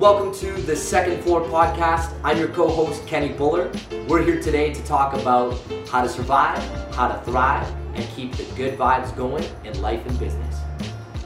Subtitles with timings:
[0.00, 2.18] Welcome to the Second Floor Podcast.
[2.24, 3.70] I'm your co host, Kenny Buller.
[4.08, 6.58] We're here today to talk about how to survive,
[6.94, 10.56] how to thrive, and keep the good vibes going in life and business.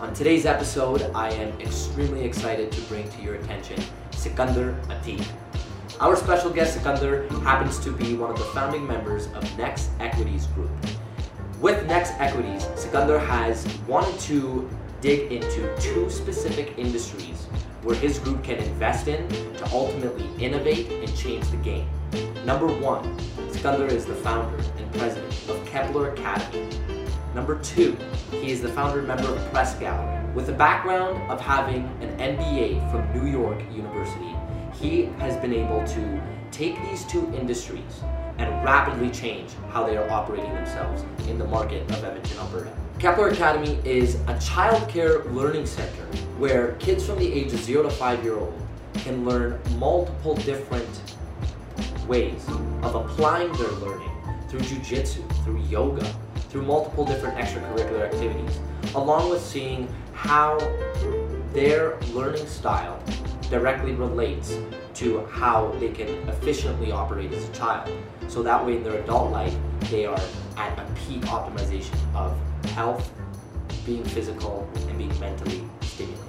[0.01, 5.25] On today's episode, I am extremely excited to bring to your attention Sikandar Atiq.
[6.01, 10.47] Our special guest, Sikandar, happens to be one of the founding members of Next Equities
[10.47, 10.73] Group.
[11.61, 14.69] With Next Equities, Sikandar has wanted to
[15.01, 17.47] dig into two specific industries
[17.85, 21.89] where his group can invest in to ultimately innovate and change the game.
[22.45, 23.19] Number one,
[23.53, 26.69] Sikandar is the founder and president of Kepler Academy.
[27.35, 27.97] Number two,
[28.31, 30.33] he is the founder and member of Press Gallery.
[30.35, 34.35] With a background of having an MBA from New York University,
[34.73, 38.03] he has been able to take these two industries
[38.39, 42.84] and rapidly change how they are operating themselves in the market of Edmonton, Alberta.
[42.99, 46.05] Kepler Academy is a childcare learning center
[46.39, 48.55] where kids from the age of 0 to 5 year old
[48.95, 50.89] can learn multiple different
[52.07, 52.47] ways
[52.83, 54.11] of applying their learning
[54.49, 56.05] through jujitsu, through yoga,
[56.49, 58.61] through multiple different extracurricular activities,
[58.95, 60.57] along with seeing how
[61.53, 63.03] their learning style
[63.51, 64.57] directly relates
[64.95, 67.91] to how they can efficiently operate as a child.
[68.29, 69.55] So that way in their adult life,
[69.91, 70.19] they are
[70.57, 72.39] at a peak optimization of
[72.71, 73.13] health,
[73.87, 76.25] being physical, and being mentally stimulated.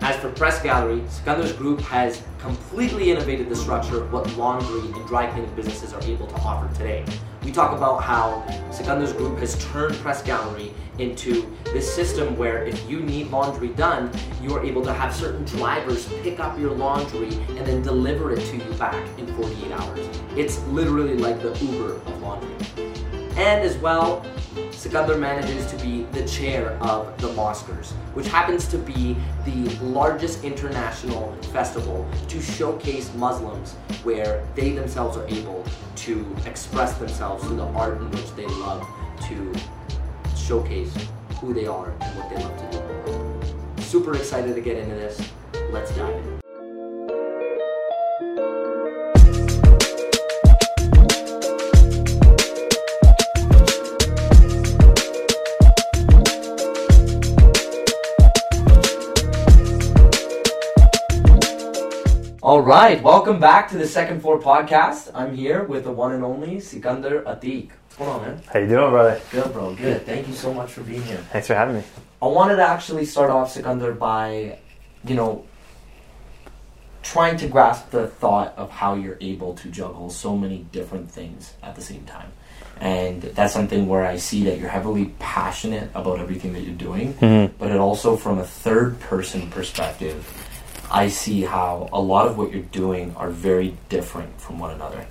[0.00, 5.06] As for Press Gallery, Sikandar's group has completely innovated the structure of what laundry and
[5.08, 7.04] dry cleaning businesses are able to offer today.
[7.42, 12.88] We talk about how Sikandar's group has turned Press Gallery into this system where if
[12.88, 14.10] you need laundry done,
[14.42, 18.40] you are able to have certain drivers pick up your laundry and then deliver it
[18.46, 20.08] to you back in 48 hours.
[20.36, 22.54] It's literally like the Uber of laundry.
[23.36, 24.24] And as well,
[24.78, 30.44] Sikandar manages to be the chair of the Mosquers, which happens to be the largest
[30.44, 33.72] international festival to showcase Muslims
[34.04, 35.64] where they themselves are able
[35.96, 38.86] to express themselves through the art in which they love
[39.26, 39.52] to
[40.36, 40.94] showcase
[41.40, 43.82] who they are and what they love to do.
[43.82, 45.20] Super excited to get into this.
[45.72, 46.37] Let's dive in.
[62.48, 65.10] All right, welcome back to the Second Floor Podcast.
[65.14, 67.68] I'm here with the one and only Sikandar Atiq.
[67.68, 68.42] What's going on, man?
[68.50, 69.20] How you doing, brother?
[69.30, 69.74] Good, bro.
[69.74, 70.06] Good.
[70.06, 71.18] Thank you so much for being here.
[71.30, 71.82] Thanks for having me.
[72.22, 74.60] I wanted to actually start off, Sikandar, by,
[75.04, 75.44] you know,
[77.02, 81.52] trying to grasp the thought of how you're able to juggle so many different things
[81.62, 82.32] at the same time.
[82.80, 87.12] And that's something where I see that you're heavily passionate about everything that you're doing,
[87.12, 87.50] Mhm.
[87.58, 90.47] but it also, from a third person perspective,
[90.90, 95.06] I see how a lot of what you're doing are very different from one another.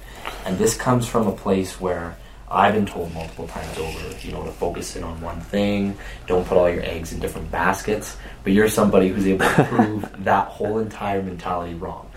[0.45, 2.17] And this comes from a place where
[2.49, 6.47] I've been told multiple times over, you know, to focus in on one thing, don't
[6.47, 8.15] put all your eggs in different baskets.
[8.43, 12.09] But you're somebody who's able to prove that whole entire mentality wrong.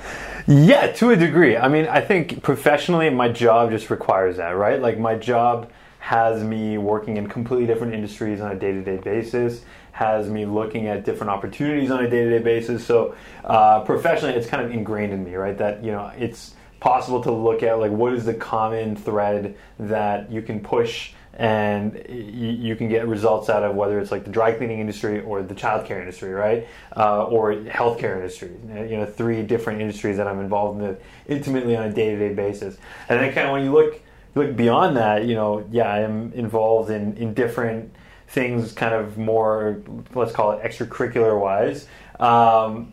[0.46, 1.56] Yeah, to a degree.
[1.56, 4.80] I mean, I think professionally, my job just requires that, right?
[4.80, 8.96] Like, my job has me working in completely different industries on a day to day
[8.96, 9.62] basis,
[9.92, 12.86] has me looking at different opportunities on a day to day basis.
[12.86, 13.14] So,
[13.44, 15.56] uh, professionally, it's kind of ingrained in me, right?
[15.56, 20.30] That, you know, it's possible to look at, like, what is the common thread that
[20.30, 24.52] you can push and you can get results out of whether it's like the dry
[24.52, 28.50] cleaning industry or the childcare industry, right, uh, or healthcare industry.
[28.68, 30.96] You know, three different industries that I'm involved in
[31.28, 32.76] intimately on a day-to-day basis.
[33.08, 34.00] And then kind of when you look
[34.34, 37.92] look beyond that, you know, yeah, I am involved in in different
[38.30, 39.82] things, kind of more
[40.14, 41.86] let's call it extracurricular wise.
[42.18, 42.92] Um,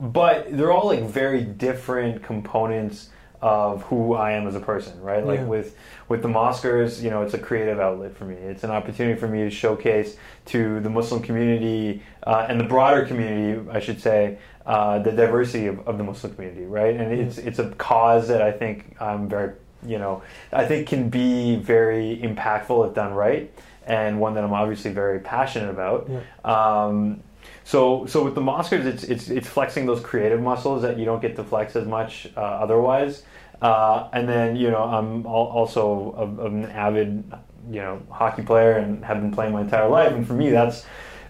[0.00, 3.10] but they're all like very different components
[3.40, 5.24] of who I am as a person, right?
[5.24, 5.46] Like Yeah.
[5.46, 5.76] with
[6.08, 8.34] with the Mosquers, you know, it's a creative outlet for me.
[8.34, 10.16] It's an opportunity for me to showcase
[10.46, 15.66] to the Muslim community uh, and the broader community, I should say, uh, the diversity
[15.66, 16.94] of, of the Muslim community, right?
[16.96, 19.52] And it's it's a cause that I think I'm very,
[19.86, 20.22] you know,
[20.52, 23.52] I think can be very impactful if done right,
[23.86, 26.08] and one that I'm obviously very passionate about.
[26.44, 27.22] Um,
[27.64, 31.20] so, so with the Mosquers, it's it's it's flexing those creative muscles that you don't
[31.22, 33.22] get to flex as much uh, otherwise.
[33.60, 37.24] Uh, and then you know I'm al- also a, an avid
[37.70, 40.84] you know hockey player and have been playing my entire life, and for me that's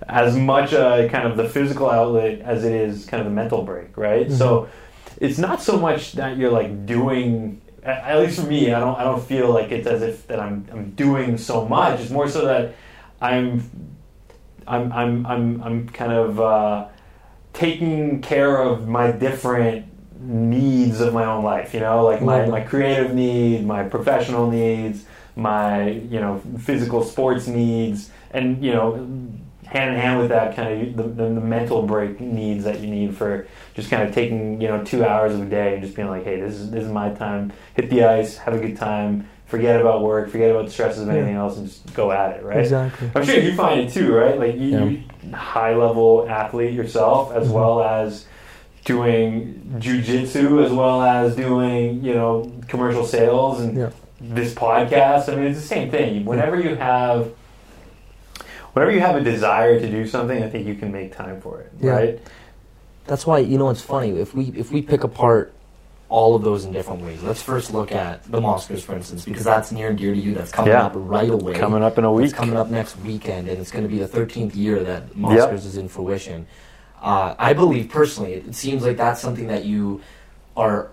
[0.09, 3.63] as much a kind of the physical outlet as it is kind of the mental
[3.63, 4.31] break, right?
[4.33, 4.69] So
[5.21, 7.61] it's not so much that you're like doing.
[7.85, 8.97] At least for me, I don't.
[8.97, 10.67] I don't feel like it's as if that I'm.
[10.71, 12.01] I'm doing so much.
[12.01, 12.77] It's more so that
[13.21, 13.93] I'm
[14.67, 16.89] I'm I'm I'm I'm kind of uh,
[17.53, 19.87] taking care of my different
[20.21, 21.75] needs of my own life.
[21.75, 25.05] You know, like my, my creative need, my professional needs,
[25.37, 29.09] my you know physical sports needs, and you know
[29.73, 32.89] hand in hand with that kind of the, the, the mental break needs that you
[32.89, 35.97] need for just kind of taking you know two hours of a day and just
[35.97, 37.53] being like, hey, this is this is my time.
[37.75, 39.29] Hit the ice, have a good time.
[39.47, 41.15] Forget about work, forget about the stresses of Yeah.
[41.15, 42.59] anything else, and just go at it, right?
[42.59, 43.11] Exactly.
[43.15, 44.39] I'm sure you find it too, right?
[44.39, 45.37] Like you, Yeah.
[45.37, 47.53] high level athlete yourself, as Mhm.
[47.53, 48.27] well as
[48.85, 53.91] doing jujitsu, as well as doing you know commercial sales and Yeah.
[54.21, 55.31] this podcast.
[55.33, 56.25] I mean, it's the same thing.
[56.25, 57.29] Whenever you have,
[58.73, 61.61] whenever you have a desire to do something, I think you can make time for
[61.61, 61.91] it, Yeah.
[61.93, 62.21] right?
[63.07, 65.53] That's why you know it's funny if we if we pick apart
[66.09, 67.23] all of those in different ways.
[67.23, 70.35] Let's first look at the Mosquers, for instance, because that's near and dear to you.
[70.35, 70.85] That's coming Yeah.
[70.85, 71.55] up right away.
[71.55, 72.27] Coming up in a week.
[72.27, 75.65] It's coming up next weekend, and it's going to be the 13th year that Mosquers
[75.65, 76.47] is in fruition.
[77.03, 80.03] Uh, I believe personally, it seems like that's something that you
[80.57, 80.89] are.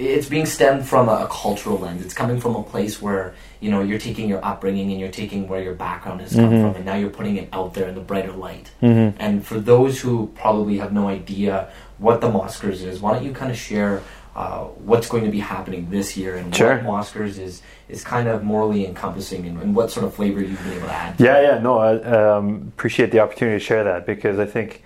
[0.00, 2.02] It's being stemmed from a, a cultural lens.
[2.02, 5.46] It's coming from a place where you know you're taking your upbringing and you're taking
[5.46, 6.62] where your background has come Mhm.
[6.62, 8.70] from, and now you're putting it out there in the brighter light.
[8.82, 9.16] Mm-hmm.
[9.20, 11.68] And for those who probably have no idea
[11.98, 14.00] what the Mosquers is, why don't you kind of share
[14.34, 14.60] uh,
[14.90, 16.76] what's going to be happening this year and Sure.
[16.76, 20.62] what Mosquers is is kind of morally encompassing and, and what sort of flavor you've
[20.64, 21.14] been able to add?
[21.20, 21.96] Yeah, yeah, no, I
[22.36, 24.82] um, appreciate the opportunity to share that because I think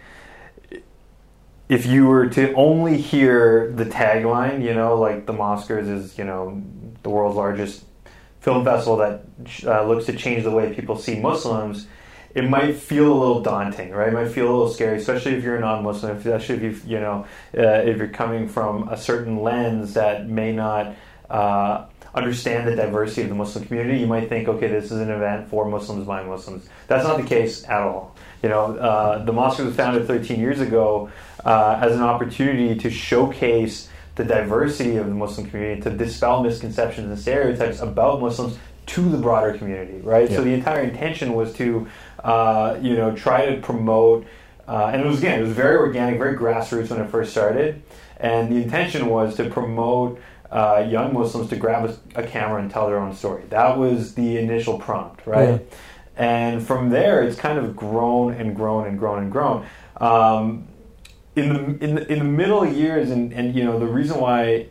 [1.69, 6.25] if you were to only hear the tagline, you know, like the Mosquers is, you
[6.25, 6.63] know,
[7.03, 7.85] the world's largest
[8.41, 9.25] film festival that
[9.65, 11.87] uh, looks to change the way people see Muslims,
[12.35, 14.09] it might feel a little daunting, right?
[14.09, 17.01] It might feel a little scary, especially if you're a non-Muslim, especially if you, you
[17.01, 17.27] know,
[17.57, 20.95] uh, if you're coming from a certain lens that may not.
[21.31, 25.11] Uh, understand the diversity of the Muslim community, you might think, okay, this is an
[25.11, 26.69] event for Muslims by Muslims.
[26.87, 28.15] That's not the case at all.
[28.43, 31.11] You know, uh, the mosque was founded 13 years ago
[31.45, 37.09] uh, as an opportunity to showcase the diversity of the Muslim community, to dispel misconceptions
[37.09, 38.57] and stereotypes about Muslims
[38.87, 40.31] to the broader community, right?
[40.31, 40.37] Yeah.
[40.37, 41.89] So the entire intention was to,
[42.23, 44.27] uh, you know, try to promote,
[44.69, 47.83] uh, and it was again, it was very organic, very grassroots when it first started,
[48.19, 50.21] and the intention was to promote
[50.55, 51.85] uh, young Muslims to grab
[52.15, 53.43] a, a camera and tell their own story.
[53.51, 55.61] That was the initial prompt, right?
[56.17, 59.67] And from there, it's kind of grown and grown and grown and grown.
[59.97, 60.69] Um,
[61.35, 64.69] in the in the, in the middle years, and, and you know the reason why,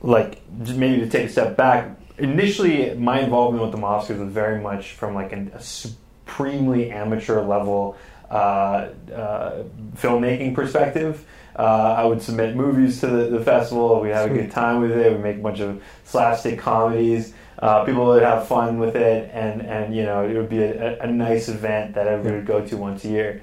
[0.00, 1.90] like just maybe to take a step back.
[2.18, 7.42] Initially, my involvement with the Mosquers was very much from like an, a supremely amateur
[7.42, 7.98] level
[8.30, 9.64] uh, uh,
[9.96, 11.26] filmmaking perspective.
[11.58, 14.00] Uh, I would submit movies to the, the festival.
[14.00, 15.12] We have a good time with it.
[15.16, 17.32] We make a bunch of slapstick comedies.
[17.58, 21.00] Uh, people would have fun with it, and, and you know it would be a,
[21.00, 23.42] a nice event that everybody would go to once a year.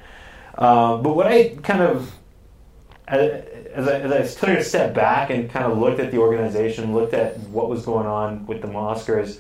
[0.56, 2.14] Uh, but what I kind of
[3.08, 6.18] as as I, as I took a step back and kind of looked at the
[6.18, 9.40] organization, looked at what was going on with the Mosquers,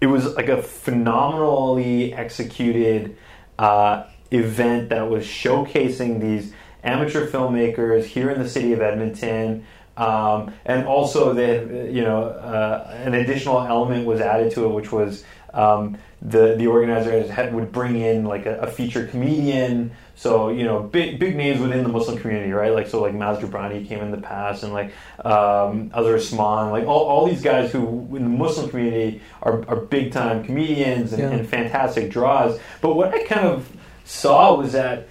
[0.00, 3.18] it was like a phenomenally executed
[3.58, 9.64] uh, event that was showcasing these amateur filmmakers here in the city of Edmonton.
[9.96, 14.90] Um, and also, that you know, uh, an additional element was added to it, which
[14.90, 19.90] was um, the the organizers had, would bring in like a, a featured comedian.
[20.14, 22.72] So you know, big big names within the Muslim community, right?
[22.72, 24.92] Like so, like Maz Jobrani came in the past, and like
[25.24, 29.76] um, Azhar Usman, like all, all these guys who in the Muslim community are, are
[29.76, 31.30] big time comedians and, Yeah.
[31.30, 32.58] and fantastic draws.
[32.80, 33.70] But what I kind of
[34.04, 35.08] saw was that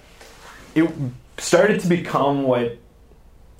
[0.74, 0.88] it
[1.40, 2.78] started to become what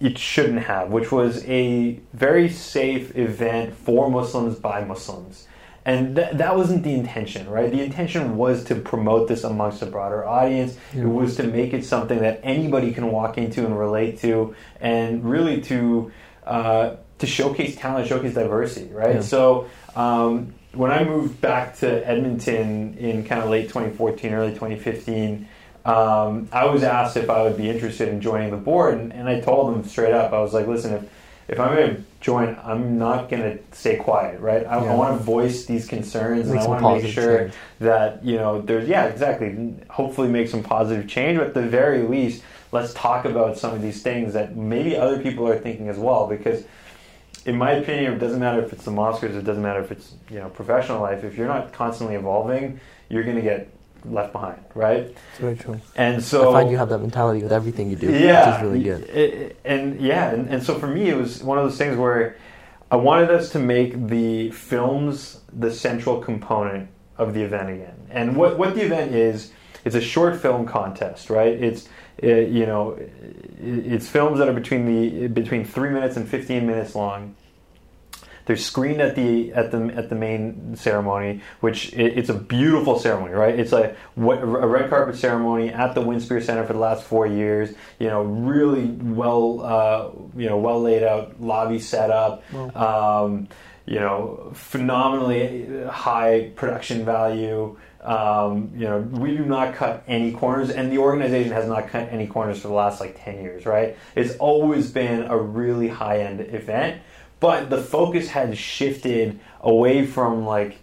[0.00, 5.46] it shouldn't have, which was a very safe event for Muslims by Muslims.
[5.84, 7.70] And th- that wasn't the intention, right?
[7.70, 10.76] The intention was to promote this amongst a broader audience.
[10.94, 11.02] Yeah.
[11.02, 15.24] It was to make it something that anybody can walk into and relate to, and
[15.24, 16.12] really to
[16.44, 19.16] uh, to showcase talent, showcase diversity, right?
[19.16, 19.20] Yeah.
[19.20, 25.48] So um, when I moved back to Edmonton in kind of late 2014, early 2015,
[25.84, 29.28] um, I was asked if I would be interested in joining the board, and, and
[29.28, 31.04] I told them straight up, I was like, listen, if,
[31.48, 34.66] if I'm going to join, I'm not going to stay quiet, right?
[34.66, 34.92] I, Yeah.
[34.92, 37.54] I want to voice these concerns, Make and I want to make sure change.
[37.80, 42.02] that, you know, there's, yeah, exactly, hopefully make some positive change, but at the very
[42.02, 45.98] least, let's talk about some of these things that maybe other people are thinking as
[45.98, 46.64] well, because
[47.46, 50.12] in my opinion, it doesn't matter if it's the Mosquers, it doesn't matter if it's
[50.30, 51.24] you know professional life.
[51.24, 53.70] If you're not constantly evolving, you're going to get
[54.04, 55.04] left behind, right?
[55.30, 55.80] It's very true.
[55.96, 58.62] And so I find you have that mentality with everything you do, yeah, which is
[58.62, 59.08] really good.
[59.10, 62.36] it- and yeah, and, and so for me, it was one of those things where
[62.90, 66.88] I wanted us to make the films the central component
[67.18, 67.94] of the event again.
[68.10, 69.52] And what what the event is,
[69.84, 71.52] it's a short film contest, right?
[71.52, 71.88] It's
[72.18, 72.98] it, you know,
[73.62, 77.34] it's films that are between the between three minutes and fifteen minutes long.
[78.46, 82.98] They're screened at the at the at the main ceremony, which it, it's a beautiful
[82.98, 83.58] ceremony, right?
[83.58, 87.74] It's a a red carpet ceremony at the Winspear Center for the last four years.
[87.98, 92.42] You know, really well, uh, you know, well laid out lobby setup.
[92.52, 93.24] Wow.
[93.24, 93.48] Um,
[93.86, 97.76] you know, phenomenally high production value.
[98.00, 102.08] Um, you know, we do not cut any corners, and the organization has not cut
[102.10, 103.96] any corners for the last like 10 years, right?
[104.14, 107.02] It's always been a really high end event,
[107.40, 110.78] but the focus had shifted away from like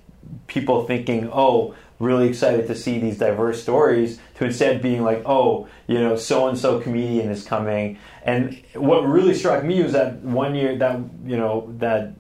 [0.48, 5.68] people thinking, oh, really excited to see these diverse stories to instead being like, oh,
[5.88, 7.98] you know, so and so comedian is coming.
[8.24, 12.14] And what really struck me was that one year that, you know, that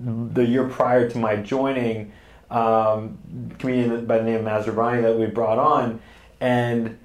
[0.00, 2.12] the year prior to my joining,
[2.50, 3.18] um,
[3.58, 6.00] comedian by the name of Maz that we brought on,
[6.40, 6.98] and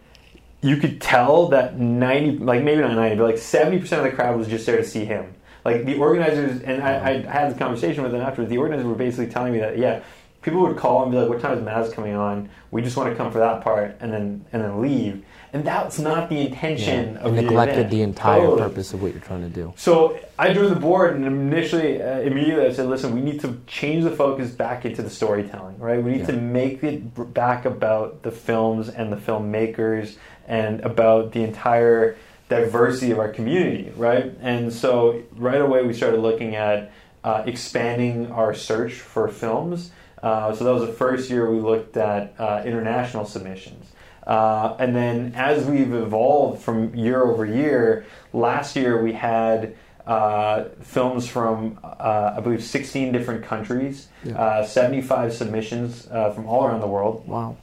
[0.61, 4.37] you could tell that 90, like maybe not 90, but like 70% of the crowd
[4.37, 5.33] was just there to see him.
[5.67, 8.95] Like the organizers, and I, I had this conversation with them afterwards, the organizers were
[8.95, 10.01] basically telling me that, yeah,
[10.41, 12.49] people would call and be like, "What time is Maz coming on?
[12.71, 15.99] We just want to come for that part and then and then leave." And that's
[15.99, 17.91] not the intention yeah, of the neglected event.
[17.91, 18.61] the entire totally.
[18.61, 19.73] purpose of what you're trying to do.
[19.75, 23.59] So I drew the board, and initially, uh, immediately, I said, "Listen, we need to
[23.67, 25.77] change the focus back into the storytelling.
[25.79, 26.01] Right?
[26.01, 26.27] We need yeah.
[26.27, 30.15] to make it back about the films and the filmmakers
[30.47, 32.15] and about the entire."
[32.49, 34.33] Diversity of our community, right?
[34.41, 36.91] And so right away we started looking at
[37.23, 41.97] uh, expanding our search for films uh, so that was the first year we looked
[41.97, 43.91] at uh, international submissions.
[44.25, 49.75] Uh, and then as we've evolved from year over year, last year we had
[50.05, 54.65] uh, films from, uh, I believe, 16 different countries, yeah.
[54.65, 57.27] 75 submissions from all around the world.
[57.27, 57.57] Wow.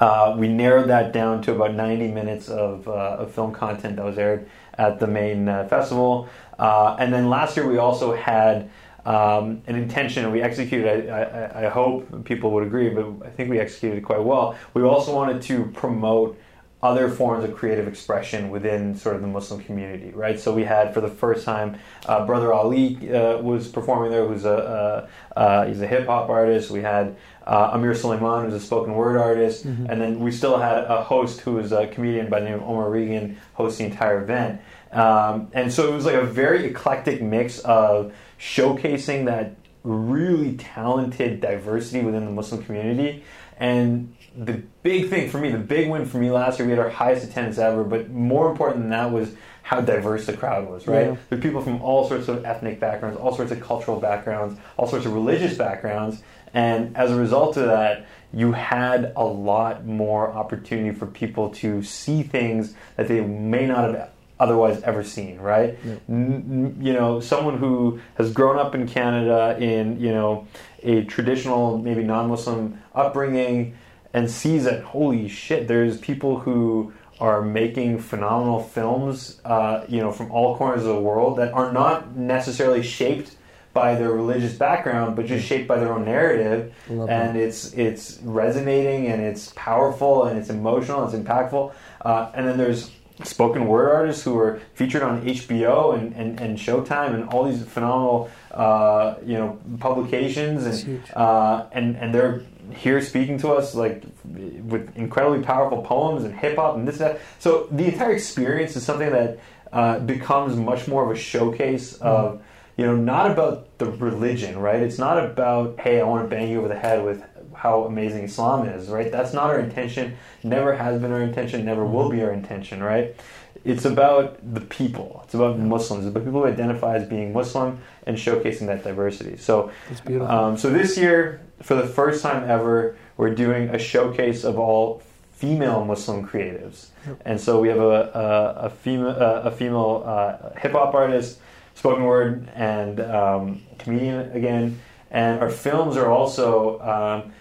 [0.00, 4.04] Uh, we narrowed that down to about 90 minutes of, uh, of film content that
[4.04, 6.28] was aired at the main uh, festival.
[6.58, 8.70] and then last year we also had
[9.04, 11.08] um, an intention and we executed.
[11.08, 14.56] I, I, I, hope people would agree, but I think we executed it quite well.
[14.74, 16.38] We also wanted to promote
[16.82, 20.40] other forms of creative expression within sort of the Muslim community, right?
[20.40, 24.44] So we had for the first time, uh, Brother Ali uh, was performing there, who's
[24.44, 26.70] a uh, uh he's a hip hop artist.
[26.70, 29.86] We had uh, Amir Sulaiman, who's a spoken word artist, mm-hmm.
[29.90, 32.62] and then we still had a host who was a comedian by the name of
[32.62, 34.60] Omar Regan host the entire event.
[34.92, 41.40] Um, and so it was like a very eclectic mix of showcasing that really talented
[41.40, 43.24] diversity within the Muslim community.
[43.58, 46.78] And the big thing for me, the big win for me last year, we had
[46.80, 50.86] our highest attendance ever, but more important than that was how diverse the crowd was,
[50.86, 51.06] right?
[51.06, 51.16] Yeah.
[51.28, 54.86] There were people from all sorts of ethnic backgrounds, all sorts of cultural backgrounds, all
[54.86, 56.22] sorts of religious backgrounds.
[56.54, 61.82] And as a result of that, you had a lot more opportunity for people to
[61.82, 65.78] see things that they may not have otherwise ever seen, right?
[65.84, 65.96] Yeah.
[66.08, 70.48] N- you know, someone who has grown up in Canada in, you know,
[70.82, 73.76] a traditional, maybe non Muslim upbringing
[74.12, 80.10] and sees that, holy shit, there's people who are making phenomenal films, uh, you know,
[80.10, 83.36] from all corners of the world that are not necessarily shaped
[83.72, 87.36] by their religious background, but just shaped by their own narrative, and that.
[87.36, 91.72] it's it's resonating and it's powerful and it's emotional, and it's impactful.
[92.00, 92.90] Uh, and then there's
[93.22, 97.62] spoken word artists who are featured on HBO and, and, and Showtime and all these
[97.64, 104.04] phenomenal uh, you know publications and uh, and and they're here speaking to us like
[104.24, 107.20] with incredibly powerful poems and hip hop and this and that.
[107.38, 109.38] So the entire experience is something that
[109.72, 112.06] uh, becomes much more of a showcase mm-hmm.
[112.06, 112.42] of
[112.76, 114.80] you know not about the religion, right?
[114.80, 117.22] It's not about hey, I want to bang you over the head with
[117.54, 119.12] how amazing Islam is, right?
[119.12, 120.16] That's not our intention.
[120.42, 121.64] Never has been our intention.
[121.64, 123.14] Never will be our intention, right?
[123.64, 125.20] It's about the people.
[125.24, 126.06] It's about Muslims.
[126.06, 129.36] It's about people who identify as being Muslim and showcasing that diversity.
[129.36, 130.34] So, it's beautiful.
[130.34, 135.02] Um, so this year, for the first time ever, we're doing a showcase of all
[135.32, 136.88] female Muslim creatives.
[137.24, 141.38] And so we have a, a, a female, a female uh, hip hop artist,
[141.74, 144.80] spoken word, and um, comedian again.
[145.10, 147.32] And our films are also um,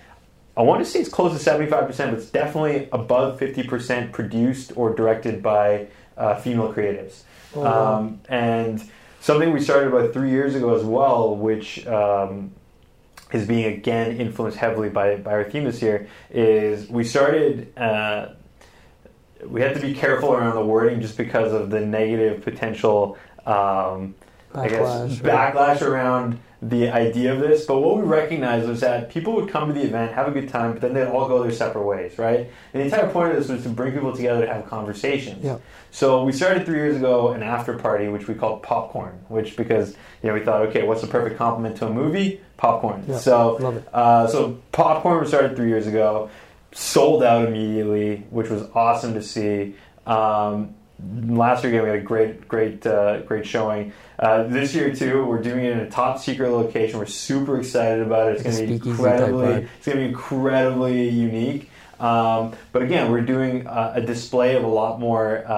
[0.60, 4.94] I want to say it's close to 75%, but it's definitely above 50% produced or
[4.94, 5.88] directed by
[6.20, 7.24] uh, female creatives.
[7.56, 7.96] Oh, wow.
[7.96, 8.84] um, and
[9.22, 12.52] something we started about three years ago as well, which um,
[13.34, 17.76] is being again influenced heavily by, by our theme this year, is we started.
[17.78, 18.34] Uh,
[19.46, 24.14] we had to be careful around the wording just because of the negative potential, um,
[24.54, 29.34] I guess, backlash around the idea of this, but what we recognized was that people
[29.34, 31.54] would come to the event, have a good time, but then they'd all go their
[31.54, 32.40] separate ways, right?
[32.74, 35.44] And the entire point of this was to bring people together to have conversations.
[35.44, 35.60] Yeah.
[35.92, 39.92] So we started three years ago an after party, which we called popcorn, which because
[40.22, 42.42] you know we thought, okay, what's the perfect complement to a movie?
[42.58, 43.06] Popcorn.
[43.08, 43.88] Yeah, so love it.
[43.94, 46.30] Uh, so popcorn was started three years ago,
[46.74, 49.76] sold out immediately, which was awesome to see.
[50.06, 50.76] Um,
[51.28, 53.94] last year again, we had a great, great, uh, great showing.
[54.18, 57.00] Uh, this year too, we're doing it in a top secret location.
[57.00, 58.34] We're super excited about it.
[58.34, 61.70] It's going to be incredibly, it's going to be incredibly unique.
[62.00, 65.50] Um, but again, we're doing uh, a display of a lot more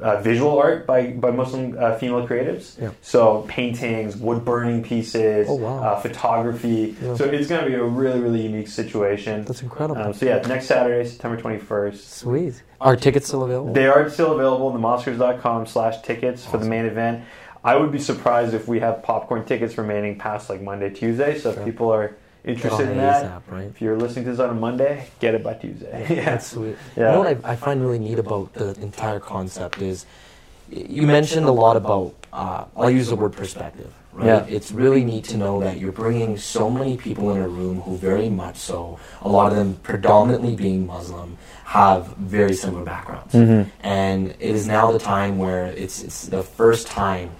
[0.00, 2.80] uh, visual art by, by Muslim uh, female creatives.
[2.80, 2.90] Yeah.
[3.02, 5.78] So paintings, wood burning pieces, Oh, wow.
[5.82, 6.96] uh, photography.
[7.02, 7.14] Yeah.
[7.16, 9.44] So it's going to be a really, really unique situation.
[9.44, 10.00] That's incredible.
[10.02, 11.96] Um, so yeah, next Saturday, September 21st.
[11.96, 12.62] Sweet.
[12.80, 13.72] Are tickets still available?
[13.72, 17.24] They are still available on themosquers.com slash tickets for the main event.
[17.64, 21.36] I would be surprised if we have popcorn tickets remaining past like Monday, Tuesday.
[21.38, 21.60] So Sure.
[21.60, 23.64] if people are interested in that, ASAP, right?
[23.66, 26.06] if you're listening to this on a Monday, get it by Tuesday.
[26.16, 26.24] yeah.
[26.24, 26.76] That's sweet.
[26.96, 27.06] Yeah.
[27.08, 30.06] You know what I, I find really neat about the entire concept is
[30.70, 34.26] you mentioned a lot about, uh, I'll use the word perspective, right?
[34.26, 34.44] Yeah.
[34.46, 37.96] It's really neat to know that you're bringing so many people in a room who
[37.96, 43.34] very much so, a lot of them predominantly being Muslim, have very similar backgrounds.
[43.34, 43.70] Mhm.
[43.82, 47.30] And it is now the time where it's, it's the first time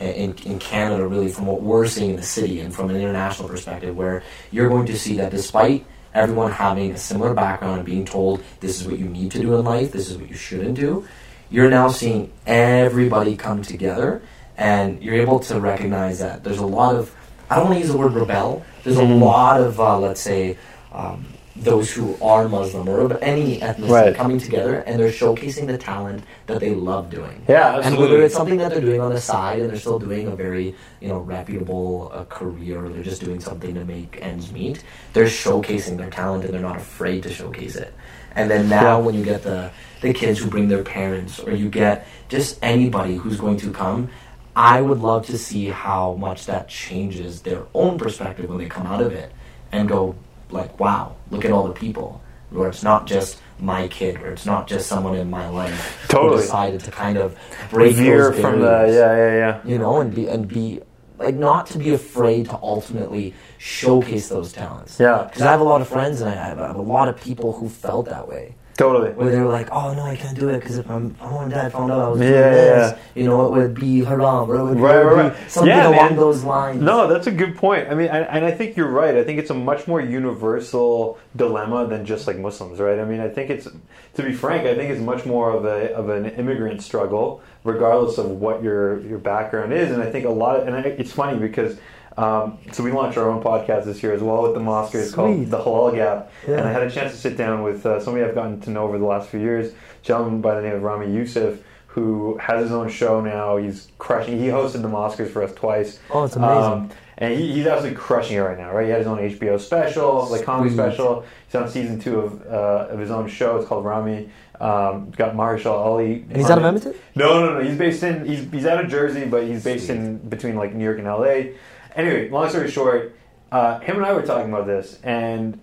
[0.00, 3.48] in, in Canada, really, from what we're seeing in the city and from an international
[3.48, 5.84] perspective, where you're going to see that despite
[6.14, 9.54] everyone having a similar background and being told this is what you need to do
[9.54, 11.06] in life, this is what you shouldn't do,
[11.50, 14.22] you're now seeing everybody come together
[14.56, 17.14] and you're able to recognize that there's a lot of,
[17.50, 19.20] I don't want to use the word rebel, there's a Mhm.
[19.20, 20.56] lot of, uh, let's say,
[20.92, 21.26] um,
[21.62, 24.14] those who are Muslim or of any ethnicity Right.
[24.14, 27.42] coming together and they're showcasing the talent that they love doing.
[27.48, 30.26] Yeah, And whether it's something that they're doing on the side and they're still doing
[30.28, 34.52] a very, you know, reputable uh, career, or they're just doing something to make ends
[34.52, 34.84] meet,
[35.14, 37.94] they're showcasing their talent and they're not afraid to showcase it.
[38.34, 39.70] And then now, when you get the
[40.02, 44.10] the kids who bring their parents, or you get just anybody who's going to come,
[44.54, 48.86] I would love to see how much that changes their own perspective when they come
[48.86, 49.32] out of it
[49.72, 50.14] and go
[50.50, 54.46] like, "Wow, look at all the people." Where it's not just my kid, or it's
[54.46, 56.42] not just someone in my life who Totally.
[56.42, 57.36] decided to kind of
[57.70, 59.60] break Veer those from the yeah yeah yeah.
[59.64, 60.80] you know, and be and be
[61.18, 65.00] like not to be afraid to ultimately showcase those talents.
[65.00, 65.24] Yeah.
[65.24, 67.20] because I have a lot of friends and I have, I have a lot of
[67.20, 68.54] people who felt that way.
[68.76, 69.10] Totally.
[69.12, 71.72] Where they were like, "Oh no, I can't do it because if I'm, and dad
[71.72, 72.98] found out I was doing Yeah, this, yeah.
[73.22, 75.50] you know, it would be haram, or it would, Right, it would right, be right.
[75.50, 76.16] something Yeah, along man.
[76.16, 77.88] those lines." No, that's a good point.
[77.88, 79.14] I mean, and, and I think you're right.
[79.16, 82.98] I think it's a much more universal dilemma than just like Muslims, right?
[82.98, 83.66] I mean, I think it's,
[84.14, 88.18] to be frank, I think it's much more of a of an immigrant struggle, regardless
[88.18, 89.90] of what your your background is.
[89.90, 91.78] And I think a lot of, and I, it's funny because.
[92.16, 94.94] Um, so we launched our own podcast this year as well with the Mosque.
[94.94, 96.58] It's called The Halal Gap, Yeah.
[96.58, 98.84] and I had a chance to sit down with uh, somebody I've gotten to know
[98.84, 102.62] over the last few years, a gentleman by the name of Ramy Youssef, who has
[102.62, 103.56] his own show now.
[103.58, 104.38] He's crushing.
[104.38, 105.98] He hosted the Mosquers for us twice.
[106.10, 106.62] Oh, it's amazing.
[106.72, 108.84] Um, and he, he's absolutely crushing it right now, right?
[108.84, 110.76] He had his own HBO special, like comedy Sweet.
[110.76, 111.24] special.
[111.46, 113.56] He's on season two of uh, of his own show.
[113.56, 114.28] It's called Ramy.
[114.60, 116.24] Um, got Mahershala Ali.
[116.28, 116.94] and he's out of Edmonton.
[117.14, 117.66] No, no, no.
[117.66, 118.26] He's based in.
[118.26, 121.54] He's he's out of Jersey, but he's based in between like New York and L.A.
[121.96, 123.16] Anyway, long story short,
[123.50, 125.58] uh, him and I were talking about this, and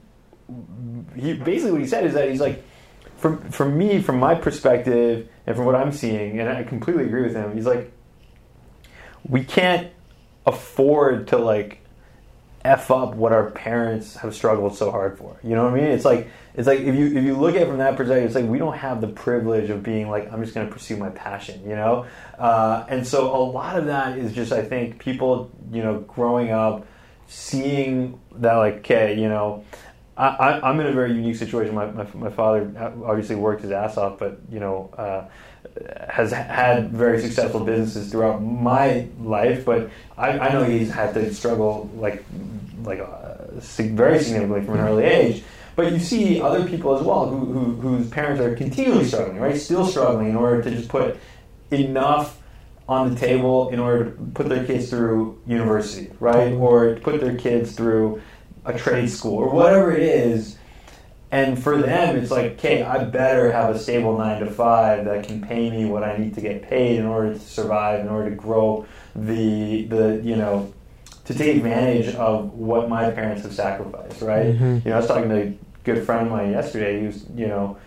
[1.15, 2.63] he basically what he said is that he's like,
[3.17, 7.21] from from me, from my perspective, and from what I'm seeing, and I completely agree
[7.21, 7.53] with him.
[7.53, 7.91] He's like,
[9.27, 9.91] we can't
[10.45, 11.82] afford to like
[12.65, 15.37] f up what our parents have struggled so hard for.
[15.43, 15.85] You know what I mean?
[15.85, 18.35] It's like it's like if you if you look at it from that perspective, it's
[18.35, 21.09] like we don't have the privilege of being like I'm just going to pursue my
[21.09, 21.61] passion.
[21.63, 22.05] You know,
[22.37, 26.51] uh, and so a lot of that is just I think people you know growing
[26.51, 26.87] up
[27.27, 29.65] seeing that like okay you know.
[30.15, 31.73] I, I'm in a very unique situation.
[31.73, 32.71] My, my, my father
[33.03, 35.27] obviously worked his ass off, but you know, uh,
[36.09, 41.33] has had very successful businesses throughout my life, but I, I know he's had to
[41.33, 42.23] struggle like
[42.83, 45.43] like uh, very significantly from an early age.
[45.75, 49.57] But you see other people as well who, who, whose parents are continually struggling, right?
[49.57, 51.17] Still struggling in order to just put
[51.71, 52.39] enough
[52.87, 56.53] on the table in order to put their kids through university, right?
[56.53, 58.21] Or put their kids through
[58.65, 60.57] a trade school or whatever it is.
[61.33, 65.25] And for them, it's like, okay, I better have a stable nine to five that
[65.25, 68.29] can pay me what I need to get paid in order to survive, in order
[68.29, 70.71] to grow the the you know
[71.25, 74.53] to take advantage of what my parents have sacrificed, right?
[74.59, 74.85] Mhm.
[74.85, 76.99] You know, I was talking to a good friend of mine yesterday.
[76.99, 77.77] He was, you know,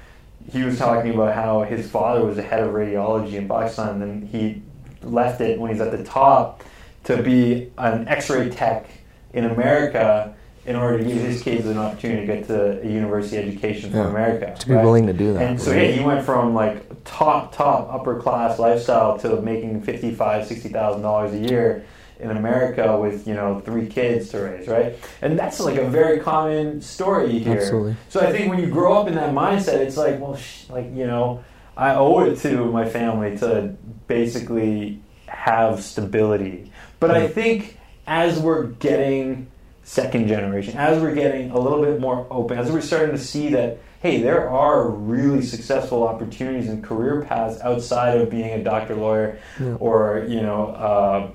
[0.51, 4.27] he was talking about how his father was the head of radiology in Pakistan, and
[4.27, 4.61] he
[5.05, 6.65] left it when he's at the top
[7.05, 8.89] to be an X-ray tech
[9.33, 10.35] in America
[10.67, 14.01] in order to give his kids an opportunity to get to a university education from
[14.01, 14.09] Yeah.
[14.09, 14.55] America.
[14.59, 14.85] To be right?
[14.85, 15.43] willing to do that.
[15.43, 20.13] And so yeah, he went from like top top upper class lifestyle to making fifty
[20.13, 21.85] five sixty thousand dollars a year
[22.19, 24.97] in America with you know three kids to raise, right?
[25.23, 27.59] And that's like a very common story you hear.
[27.59, 27.97] Absolutely.
[28.09, 30.87] So I think when you grow up in that mindset, it's like, well, sh- like
[30.95, 31.45] you know,
[31.77, 33.77] I owe it to my family to
[34.09, 36.73] basically have stability.
[36.99, 39.49] But I think as we're getting
[39.91, 43.51] second generation, as we're getting a little bit more open, as we're starting to see
[43.51, 48.97] that, hey, there are really successful opportunities and career paths outside of being a doctor,
[48.97, 49.77] lawyer, Yeah.
[49.79, 51.31] or you know, uh,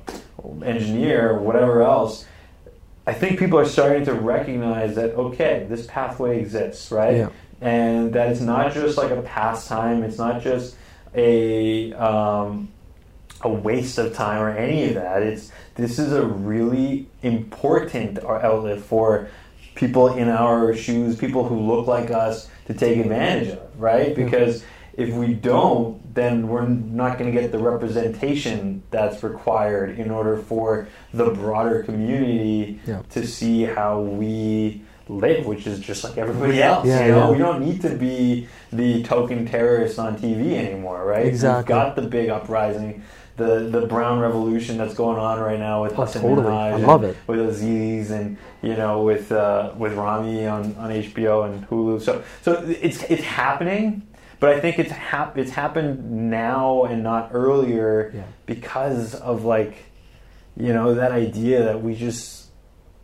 [0.65, 2.25] engineer, or whatever else.
[3.07, 7.15] I think people are starting to recognize that okay, this pathway exists, right?
[7.17, 7.29] Yeah.
[7.61, 10.03] And that it's not just like a pastime.
[10.03, 10.75] It's not just
[11.15, 12.67] a um,
[13.43, 15.23] a waste of time or any of that.
[15.23, 19.29] It's this is a really important outlet for
[19.75, 24.13] people in our shoes, people who look like us, to take advantage of, right?
[24.13, 24.25] Mm-hmm.
[24.25, 24.63] Because
[24.95, 30.37] if we don't, then we're not going to get the representation that's required in order
[30.37, 33.01] for the broader community Yeah.
[33.11, 36.85] to see how we live, which is just like everybody else.
[36.85, 37.31] Yeah, you know, yeah.
[37.31, 41.25] we don't need to be the token terrorists on TV anymore, right?
[41.25, 41.59] Exactly.
[41.61, 43.03] We've got the big uprising,
[43.45, 46.47] the the brown revolution that's going on right now with Oh, Hassan totally.
[46.47, 47.17] Minhaj I and love it.
[47.27, 52.01] with Aziz and you know with uh, with Ramy on, on HBO and Hulu.
[52.01, 54.03] So so it's it's happening,
[54.39, 58.23] but I think it's hap- it's happened now and not earlier Yeah.
[58.45, 59.73] because of like
[60.57, 62.40] you know that idea that we just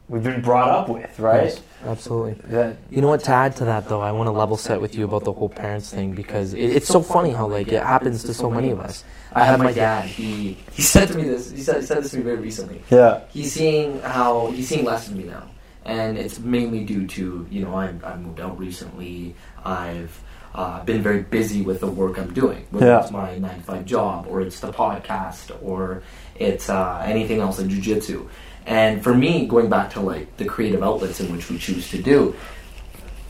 [0.09, 1.45] we've been brought up with, right?
[1.45, 2.33] Yes, absolutely.
[2.49, 3.23] That You know what?
[3.25, 5.49] To add to that, though, I want to level set with you about the whole
[5.49, 8.79] parents thing because it, it's so funny how like it happens to so many of
[8.79, 9.03] us.
[9.33, 10.05] I have my dad.
[10.05, 11.51] He he said to me this.
[11.51, 12.81] He said, he said this to me very recently.
[12.89, 15.49] yeah He's seeing how he's seeing less of me now,
[15.85, 19.35] and it's mainly due to you know I I moved out recently.
[19.63, 20.23] I've
[20.55, 23.01] uh, been very busy with the work I'm doing, whether Yeah.
[23.01, 26.01] it's my nine to five job or it's the podcast or
[26.39, 28.27] it's uh, anything else like jujitsu.
[28.67, 32.01] And for me, going back to like the creative outlets in which we choose to
[32.01, 32.35] do,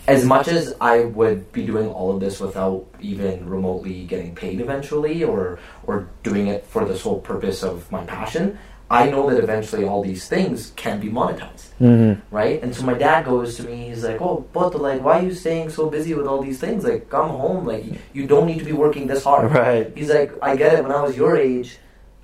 [0.08, 4.60] as much as I would be doing all of this without even remotely getting paid
[4.60, 8.58] eventually or or doing it for the sole purpose of my passion,
[8.89, 11.67] I know that eventually all these things can be monetized.
[11.80, 12.36] mm-hmm.
[12.36, 12.63] Right?
[12.63, 15.34] And so my dad goes to me, he's like, Oh, but like why are you
[15.34, 16.84] staying so busy with all these things?
[16.84, 19.52] Like come home, like you don't need to be working this hard.
[19.52, 20.84] right He's like, I get it.
[20.84, 21.78] When I was your age,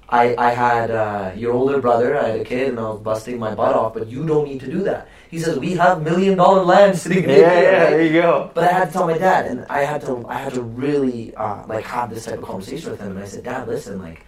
[0.10, 3.40] I, I had uh, your older brother, I had a kid, and I was busting
[3.40, 5.08] my butt off, but you don't need to do that.
[5.32, 7.90] He says, We have million dollar land sitting yeah yeah here.
[7.90, 10.36] there you go But I had to tell my dad, and I had to, I
[10.38, 13.12] had to really uh, like have this type of conversation with him.
[13.12, 14.26] And I said, Dad, listen, like,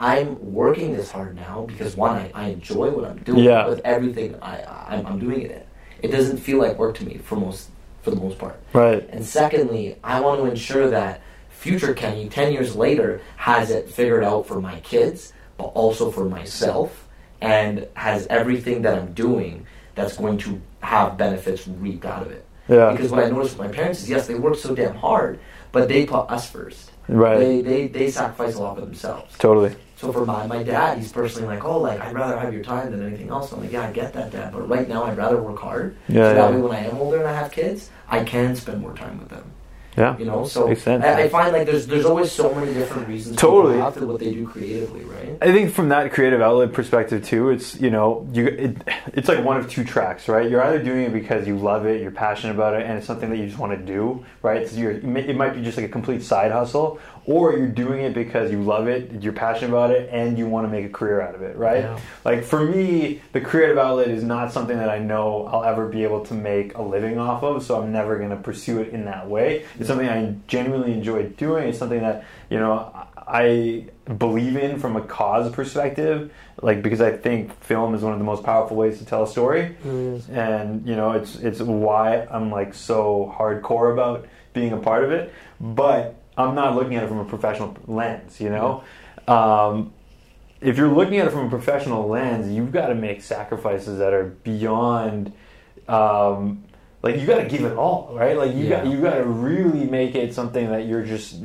[0.00, 3.66] I'm working this hard now because one, I, I enjoy what I'm doing Yeah.
[3.66, 5.62] with everything I, I'm, I'm doing it in.
[6.02, 7.70] It doesn't feel like work to me for most,
[8.02, 8.60] for the most part.
[8.72, 11.22] right And secondly, I want to ensure that
[11.58, 16.24] future Kenny, 10 years later, has it figured out for my kids, but also for
[16.24, 17.08] myself,
[17.40, 19.66] and has everything that I'm doing
[19.96, 22.46] that's going to have benefits reaped out of it.
[22.68, 25.40] yeah Because what I noticed with my parents is, yes, they work so damn hard,
[25.72, 26.92] but they put us first.
[27.08, 29.36] right They, they, they sacrifice a lot for themselves.
[29.38, 32.62] totally So for my, my dad, he's personally like, oh, like, I'd rather have your
[32.62, 33.50] time than anything else.
[33.52, 35.96] I'm like, yeah, I get that, dad, but right now I'd rather work hard.
[36.06, 36.50] Yeah, so that yeah.
[36.50, 39.28] way when I am older and I have kids, I can spend more time with
[39.28, 39.50] them.
[39.98, 41.04] Yeah You know, so Makes sense.
[41.04, 43.76] I, I find like there's there's always so many different reasons Totally.
[43.76, 45.36] people to what they do creatively, right?
[45.42, 48.76] I think from that creative outlet perspective too, it's you know you it,
[49.18, 50.48] it's like one of two tracks, right?
[50.50, 53.28] You're either doing it because you love it, you're passionate about it, and it's something
[53.30, 54.68] that you just want to do, right?
[54.68, 58.14] So you're, it might be just like a complete side hustle, or you're doing it
[58.14, 61.20] because you love it, you're passionate about it, and you want to make a career
[61.20, 61.80] out of it, right?
[61.80, 62.00] Yeah.
[62.24, 66.04] Like for me, the creative outlet is not something that I know I'll ever be
[66.04, 69.04] able to make a living off of, so I'm never going to pursue it in
[69.04, 69.66] that way.
[69.78, 71.68] It's something I genuinely enjoy doing.
[71.68, 77.14] It's something that you know I believe in from a cause perspective, like because I
[77.14, 79.76] think film is one of the most powerful ways to tell a story,
[80.32, 85.12] and you know it's it's why I'm like so hardcore about being a part of
[85.12, 85.30] it.
[85.60, 88.84] But I'm not looking at it from a professional lens, you know.
[89.26, 89.92] Um,
[90.60, 94.12] if you're looking at it from a professional lens, you've got to make sacrifices that
[94.14, 95.32] are beyond.
[95.88, 96.64] Um,
[97.02, 98.36] like you got to give it all, right?
[98.36, 98.92] Like you got Yeah.
[98.92, 101.40] you got to really make it something that you're just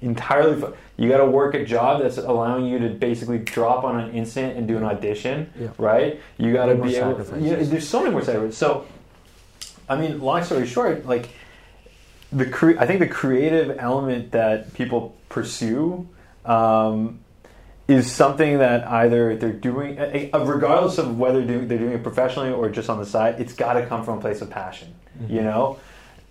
[0.00, 0.60] entirely.
[0.60, 4.12] fo- You got to work a job that's allowing you to basically drop on an
[4.14, 5.68] instant and do an audition, Yeah.
[5.78, 6.20] right?
[6.38, 7.18] You got to be able.
[7.38, 8.56] You know, there's so many more sacrifices.
[8.56, 8.86] So,
[9.88, 11.28] I mean, long story short, like
[12.32, 16.08] the cre- I think the creative element that people pursue
[16.44, 17.20] um,
[17.86, 19.96] is something that either they're doing,
[20.32, 23.86] regardless of whether they're doing it professionally or just on the side, it's got to
[23.86, 25.34] come from a place of passion, Mm-hmm.
[25.34, 25.78] you know.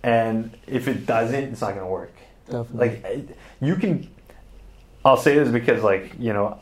[0.02, 2.14] And if it doesn't, it's not going to work.
[2.46, 2.78] Definitely.
[2.88, 4.08] Like you can,
[5.04, 6.60] I'll say this because like you know,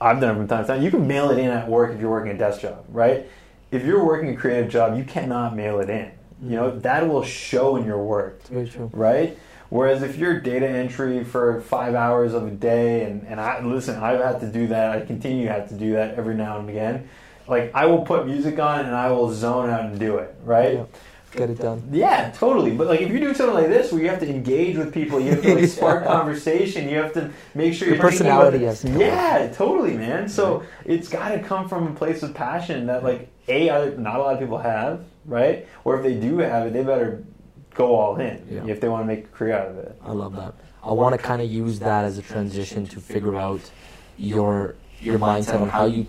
[0.00, 0.82] I've done it from time to time.
[0.82, 3.26] You can mail it in at work if you're working a desk job, right?
[3.70, 6.10] If you're working a creative job, you cannot mail it in.
[6.42, 9.36] You know that will show in your work It's right?
[9.70, 13.96] Whereas if you're data entry for five hours of a day, and, and I listen,
[14.02, 14.92] I've had to do that.
[14.96, 17.08] I continue to have to do that every now and again.
[17.46, 20.74] Like I will put music on and I will zone out and do it, right?
[20.74, 20.84] Yeah.
[21.32, 21.86] Get it done.
[21.92, 22.70] Yeah, totally.
[22.74, 25.20] But like if you're doing something like this, where you have to engage with people,
[25.20, 26.12] you have to like spark Yeah.
[26.12, 30.28] conversation, you have to make sure Your you're personality has to Yeah, totally, man.
[30.30, 34.16] So it's got to come from a place of passion that like a other, not
[34.16, 35.66] a lot of people have, right?
[35.84, 37.24] Or if they do have it, they better
[37.74, 38.66] go all in Yeah.
[38.66, 39.96] if they want to make a career out of it.
[40.04, 40.54] I love that.
[40.82, 43.60] I want to kind of use that as a transition to figure out
[44.16, 46.06] your your mindset on how you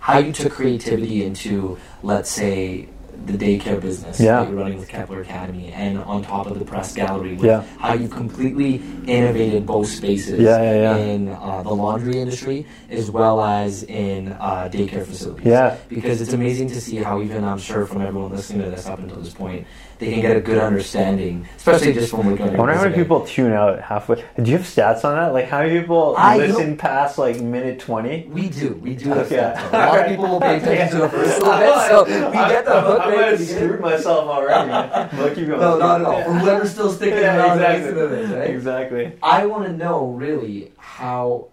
[0.00, 2.88] how you took creativity into let's say
[3.26, 4.40] the daycare business Yeah.
[4.40, 7.62] that you're running with Kepler Academy and on top of the press gallery with Yeah.
[7.78, 13.82] how you've completely innovated both spaces Yeah, in uh, the laundry industry as well as
[13.84, 15.76] in uh, daycare facilities Yeah.
[15.88, 18.98] because it's amazing to see how even I'm sure from everyone listening to this up
[18.98, 19.66] until this point
[19.98, 23.26] they can get a good understanding especially just looking at I wonder how many people
[23.26, 24.24] tune out halfway.
[24.40, 25.32] Do you have stats on that?
[25.32, 28.26] Like how many people I- listen past like minute twenty?
[28.30, 28.74] We do.
[28.74, 29.08] We do.
[29.10, 29.36] have Okay.
[29.36, 29.74] that.
[29.74, 32.32] A lot of people will pay attention to the first little bit, so oh, we
[32.32, 34.70] get the hook I, right might at have the screwed myself already.
[35.16, 35.60] But keep going.
[35.60, 36.22] No, not at all.
[36.24, 37.94] For whoever's still sticking Yeah, around exactly.
[37.94, 38.50] to this, right?
[38.50, 39.12] Exactly.
[39.22, 41.48] I want to know really how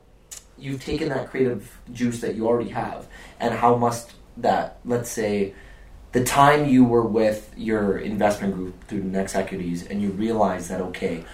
[0.57, 3.07] you've taken that creative juice that you already have,
[3.39, 5.53] and how must that, let's say,
[6.15, 10.79] the time you were with your investment group through Next Equities, and you realized that
[10.79, 11.25] okay,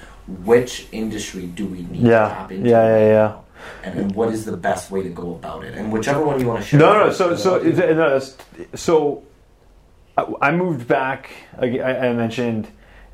[0.43, 2.29] which industry do we need to Yeah.
[2.29, 2.67] tap into?
[2.67, 2.97] Yeah.
[2.97, 3.05] Yeah.
[3.05, 3.35] Yeah.
[3.83, 5.75] And, what is the best way to go about it?
[5.75, 6.79] And whichever one you want to share.
[6.79, 7.11] No, no.
[7.11, 8.19] So, so, I'll do- is it- no,
[8.73, 9.21] so,
[10.17, 11.29] I, moved back.
[11.59, 12.67] I, I mentioned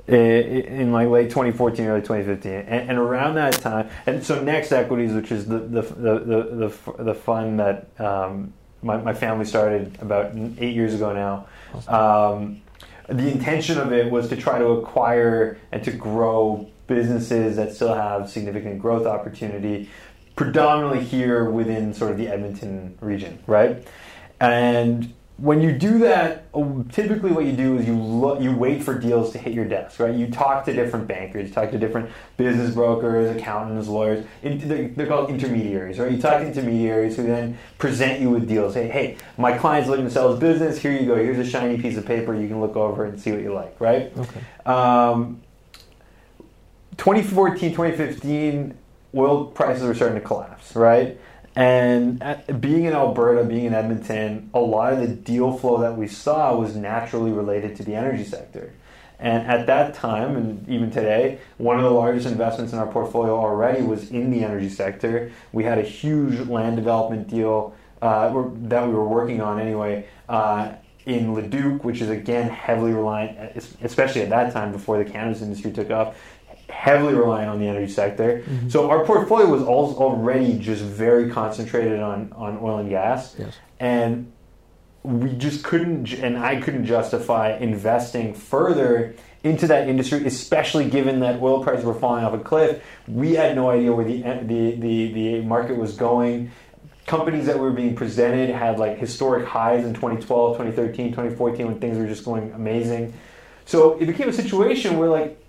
[0.08, 3.90] in like late 2014, early 2015, and, and around that time.
[4.06, 8.54] And so, Next Equities, which is the the the the, the, the fund that um,
[8.82, 11.48] my, my family started about eight years ago now.
[11.88, 12.62] Um,
[13.08, 17.94] the intention of it was to try to acquire and to grow businesses that still
[17.94, 19.90] have significant growth opportunity,
[20.36, 23.86] predominantly here within sort of the Edmonton region, right?
[24.40, 26.52] And when you do that,
[26.92, 30.00] typically what you do is you look, you wait for deals to hit your desk,
[30.00, 30.14] right?
[30.14, 34.26] You talk to different bankers, you talk to different business brokers, accountants, lawyers.
[34.42, 36.12] They're they're called intermediaries, right?
[36.12, 38.74] You talk to intermediaries who then present you with deals.
[38.74, 40.80] Hey, hey, my client's looking to sell his business.
[40.80, 41.16] Here you go.
[41.16, 42.34] Here's a shiny piece of paper.
[42.34, 44.12] You can look over and see what you like, right?
[44.18, 44.42] Okay.
[44.66, 45.42] Um,
[46.98, 48.76] 2014, 2015,
[49.16, 51.20] oil prices were starting to collapse, right?
[51.58, 55.98] And at, being in Alberta, being in Edmonton, a lot of the deal flow that
[55.98, 58.74] we saw was naturally related to the energy sector.
[59.18, 63.36] And at that time, and even today, one of the largest investments in our portfolio
[63.36, 65.32] already was in the energy sector.
[65.52, 70.74] We had a huge land development deal uh, that we were working on anyway uh,
[71.08, 75.72] in Leduc, which is again heavily reliant, especially at that time before the cannabis industry
[75.72, 76.16] took off,
[76.70, 78.44] heavily reliant on the energy sector.
[78.46, 78.70] Mm-hmm.
[78.70, 83.36] So our portfolio was al- already just very concentrated on, on oil and gas.
[83.38, 83.56] Yes.
[83.80, 84.32] And
[85.04, 91.42] we just couldn't, and I couldn't justify investing further into that industry, especially given that
[91.42, 92.84] oil prices were falling off a cliff.
[93.08, 96.52] We had no idea where the the the, the market was going.
[97.06, 101.98] Companies that were being presented had like historic highs in 2012, 2013, 2014 when things
[101.98, 103.14] were just going amazing.
[103.66, 105.42] So it became a situation where like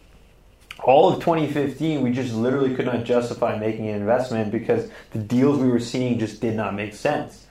[0.84, 5.58] all of 2015, we just literally could not justify making an investment because the deals
[5.58, 7.46] we were seeing just did not make sense.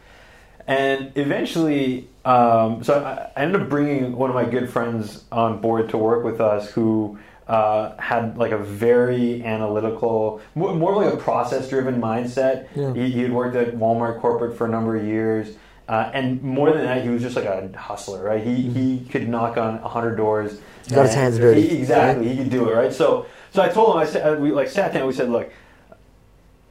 [0.65, 5.61] And eventually, um, so I, I ended up bringing one of my good friends on
[5.61, 11.13] board to work with us who uh, had like a very analytical, more, more like
[11.13, 12.67] a process driven mindset.
[12.75, 12.93] Yeah.
[12.93, 15.55] He, he had worked at Walmart corporate for a number of years.
[15.87, 18.43] Uh, and more than that, he was just like a hustler, right?
[18.43, 20.59] He, he could knock on 100 doors.
[20.85, 22.27] He got his hands dirty, he- exactly.
[22.27, 22.93] He could do it, right?
[22.93, 25.49] So, so I told him, I said, we like sat down, we said, look,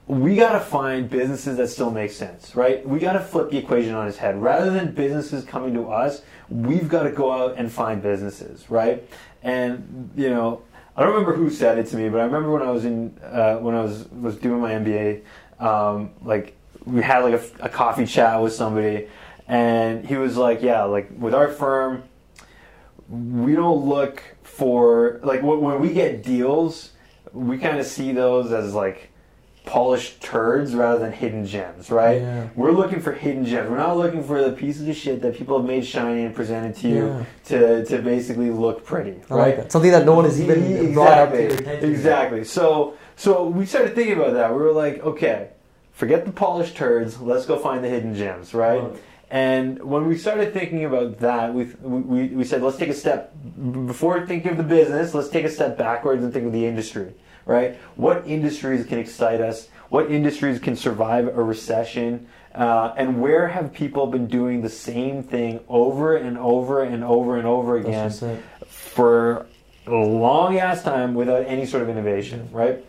[0.07, 2.87] we got to find businesses that still make sense, right?
[2.87, 4.41] We got to flip the equation on its head.
[4.41, 9.03] Rather than businesses coming to us, we've got to go out and find businesses, right?
[9.43, 10.63] And you know,
[10.97, 13.19] I don't remember who said it to me, but I remember when I was in
[13.23, 15.23] uh, when I was was doing my MBA,
[15.59, 16.55] um, like
[16.87, 19.09] we had like a, a coffee chat with somebody,
[19.49, 22.05] and he was like, "Yeah, like with our firm,
[23.09, 26.92] we don't look for like when we get deals,
[27.33, 29.11] we kind of see those as like
[29.66, 32.20] polished turds rather than hidden gems, right?
[32.20, 32.49] Yeah.
[32.55, 33.68] We're looking for hidden gems.
[33.68, 36.77] We're not looking for the pieces of shit that people have made shiny and presented
[36.77, 37.25] to you Yeah.
[37.46, 39.59] to, to basically look pretty, I right?
[39.59, 39.72] like.
[39.72, 40.94] Something that no one has even exactly.
[40.94, 41.90] brought up to your attention.
[41.90, 42.44] Exactly.
[42.44, 44.51] So so we started thinking about that.
[44.53, 45.49] We were like, okay,
[45.97, 47.21] forget the polished turds.
[47.21, 48.83] Let's go find the hidden gems, right?
[49.29, 53.35] And when we started thinking about that, we, we, we said, let's take a step,
[53.87, 57.13] before thinking of the business, let's take a step backwards and think of the industry,
[57.45, 57.77] right?
[57.97, 59.69] What industries can excite us?
[59.89, 62.29] What industries can survive a recession?
[62.55, 67.37] Uh, and where have people been doing the same thing over and over and over
[67.37, 68.67] and over again That's just it.
[68.69, 69.47] for
[69.87, 72.85] a long ass time without any sort of innovation, right?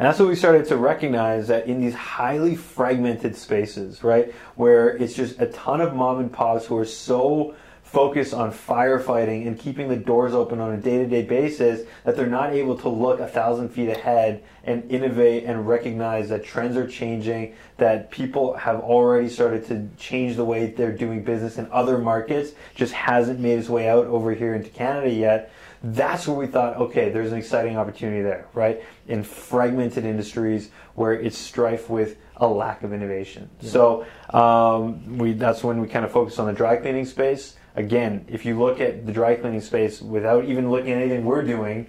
[0.00, 4.96] And that's what we started to recognize that in these highly fragmented spaces, right, where
[4.96, 9.58] it's just a ton of mom and pops who are so focused on firefighting and
[9.58, 13.26] keeping the doors open on a day-to-day basis that they're not able to look a
[13.26, 19.28] thousand feet ahead and innovate and recognize that trends are changing that people have already
[19.28, 23.68] started to change the way they're doing business in other markets just hasn't made its
[23.68, 27.78] way out over here into canada yet that's where we thought, okay, there's an exciting
[27.78, 28.82] opportunity there, right?
[29.10, 33.50] In fragmented industries where it's strife with a lack of innovation.
[33.60, 37.56] So um, we that's when we kind of focus on the dry cleaning space.
[37.74, 41.42] Again, if you look at the dry cleaning space without even looking at anything we're
[41.42, 41.86] doing,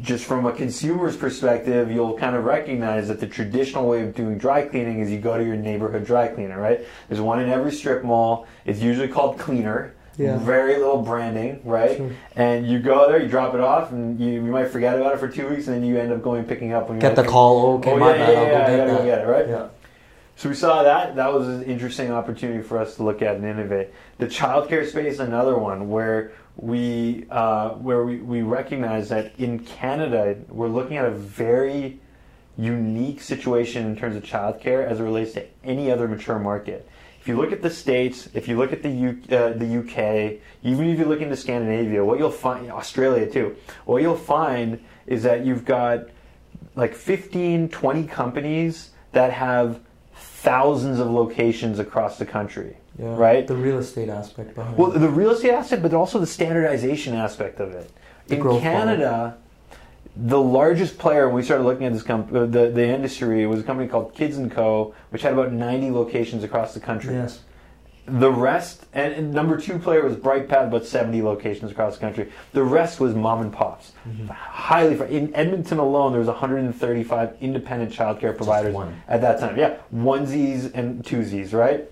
[0.00, 4.38] just from a consumer's perspective, you'll kind of recognize that the traditional way of doing
[4.38, 6.80] dry cleaning is you go to your neighborhood dry cleaner, right?
[7.08, 8.46] There's one in every strip mall.
[8.64, 9.94] It's usually called Cleaner.
[10.18, 10.38] Yeah.
[10.38, 11.96] Very little branding, right?
[11.96, 12.10] Sure.
[12.36, 15.18] And you go there, you drop it off, and you, you might forget about it
[15.18, 17.24] for two weeks, and then you end up going picking up when you Get the
[17.24, 17.76] call.
[17.78, 18.32] Okay, Oh, my yeah, bad.
[18.32, 19.48] yeah, I'll yeah, get I gotta go get it, right?
[19.48, 19.68] Yeah.
[20.36, 21.16] So we saw that.
[21.16, 23.90] That was an interesting opportunity for us to look at and innovate.
[24.18, 30.36] The childcare space, another one where we uh, where we, we recognize that in Canada
[30.48, 32.00] we're looking at a very
[32.58, 36.86] unique situation in terms of childcare as it relates to any other mature market.
[37.22, 40.40] If you look at the states, if you look at the U, uh, the UK,
[40.64, 43.54] even if you look into Scandinavia, what you'll find Australia too,
[43.84, 46.08] what you'll find is that you've got
[46.74, 49.78] like 15, 20 companies that have
[50.16, 53.14] thousands of locations across the country, Yeah.
[53.16, 53.46] right?
[53.46, 57.60] The real estate aspect behind Well, the real estate aspect, but also the standardization aspect
[57.60, 57.88] of it.
[58.26, 59.36] The In Canada,
[60.14, 63.60] the largest player when we started looking at this comp- uh, the the industry was
[63.60, 67.14] a company called Kids and Co, which had about 90 locations across the country.
[67.14, 67.40] Yes.
[68.04, 72.32] The rest, and, and number two player was Brightpath, about 70 locations across the country.
[72.52, 73.92] The rest was mom and pops.
[74.06, 74.26] Mm-hmm.
[74.26, 78.74] Highly, in Edmonton alone, there was 135 independent childcare providers
[79.06, 79.56] at that time.
[79.56, 81.88] Yeah, onesies and twosies, right?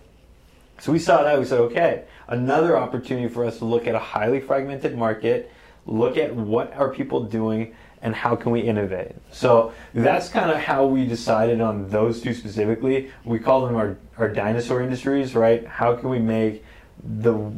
[0.80, 1.38] So we saw that.
[1.38, 5.52] We said, okay, another opportunity for us to look at a highly fragmented market,
[5.86, 9.12] look at what are people doing, and how can we innovate.
[9.30, 13.10] So that's kind of how we decided on those two specifically.
[13.24, 15.66] We call them our, our dinosaur industries, right?
[15.66, 16.64] How can we make
[17.02, 17.52] the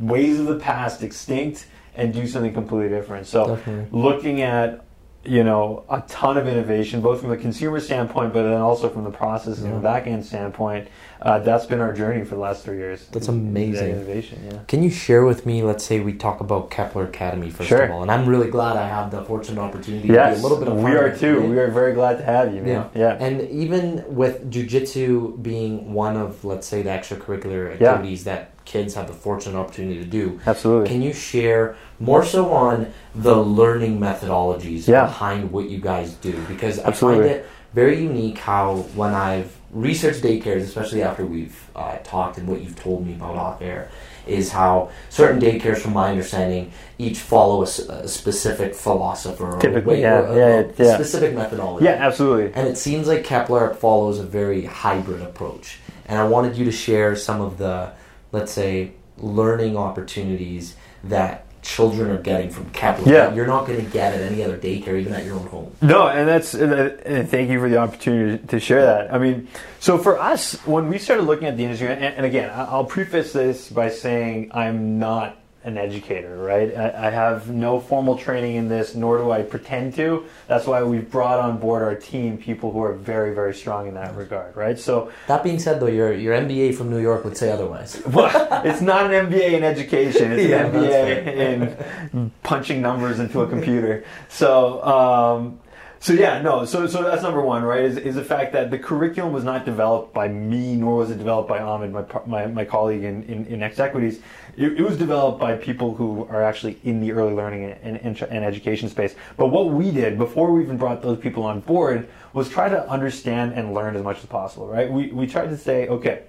[0.00, 3.26] ways of the past extinct and do something completely different?
[3.26, 3.98] So Definitely.
[3.98, 4.85] looking at
[5.26, 9.04] you know a ton of innovation both from the consumer standpoint but then also from
[9.04, 9.80] the process and the Yeah.
[9.82, 10.88] back end standpoint
[11.22, 13.90] uh, that's been our journey for the last three years That's That amazing.
[13.96, 17.68] innovation yeah Can you share with me, let's say we talk about Kepler Academy first
[17.68, 17.82] Sure.
[17.84, 20.42] of all, and I'm really glad I have the fortunate opportunity to yes be a
[20.42, 22.88] little bit of we are too we are very glad to have you man.
[22.94, 27.90] yeah And even with jujitsu being one of, let's say, the extracurricular Yeah.
[27.94, 32.52] activities that kids have the fortunate opportunity to do, absolutely can you share more so
[32.52, 35.06] on the learning methodologies Yeah.
[35.06, 36.32] behind what you guys do?
[36.48, 37.24] Because Absolutely.
[37.24, 42.38] I find it very unique how when I've researched daycares, especially after we've uh, talked
[42.38, 43.88] and what you've told me about off air,
[44.26, 47.66] is how certain daycares, from my understanding, each follow a
[48.08, 50.46] specific philosopher or Typically, way, yeah, or a, yeah,
[50.78, 50.94] a yeah.
[50.94, 51.84] specific methodology.
[51.84, 55.78] yeah absolutely And it seems like Kepler follows a very hybrid approach.
[56.06, 57.92] And I wanted you to share some of the,
[58.36, 63.34] let's say, learning opportunities that children are getting from Kepler Yeah.
[63.34, 65.72] you're not going to get at any other daycare, even at your own home.
[65.80, 69.12] No, and that's and, thank you for the opportunity to share that.
[69.12, 69.48] I mean,
[69.80, 73.68] so for us, when we started looking at the industry, and again, I'll preface this
[73.68, 75.36] by saying I'm not
[75.66, 76.74] an educator, right?
[76.74, 80.24] I, I have no formal training in this, nor do I pretend to.
[80.46, 83.94] That's why we've brought on board our team people who are very, very strong in
[83.94, 84.78] that regard, right?
[84.78, 88.00] So, That being said, though, your your MBA from New York would say otherwise.
[88.06, 88.30] well,
[88.64, 93.48] it's not an MBA in education; it's Yeah, an MBA in punching numbers into a
[93.48, 94.04] computer.
[94.28, 95.58] So, um,
[95.98, 96.64] so yeah, no.
[96.64, 97.82] So, so that's number one, right?
[97.82, 101.18] Is, is the fact that the curriculum was not developed by me, nor was it
[101.18, 104.20] developed by Ahmed, my my, my colleague in in, in Next Equities.
[104.56, 108.22] It, it was developed by people who are actually in the early learning and, and,
[108.22, 109.14] and education space.
[109.36, 112.88] But what we did before we even brought those people on board was try to
[112.88, 114.90] understand and learn as much as possible, right?
[114.90, 116.22] We, we tried to say, okay,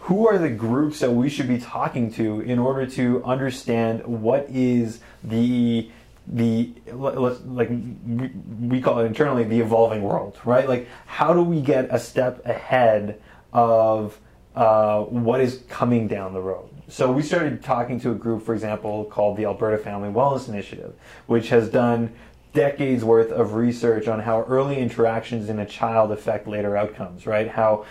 [0.00, 4.46] who are the groups that we should be talking to in order to understand what
[4.48, 5.90] is the
[6.26, 7.70] the like
[8.60, 10.68] we call it internally the evolving world, right?
[10.68, 13.20] Like how do we get a step ahead
[13.52, 14.18] of
[14.54, 16.69] uh, what is coming down the road?
[16.90, 20.92] So we started talking to a group, for example, called the Alberta Family Wellness Initiative,
[21.26, 22.12] which has done
[22.52, 27.48] decades worth of research on how early interactions in a child affect later outcomes, right?
[27.48, 27.84] How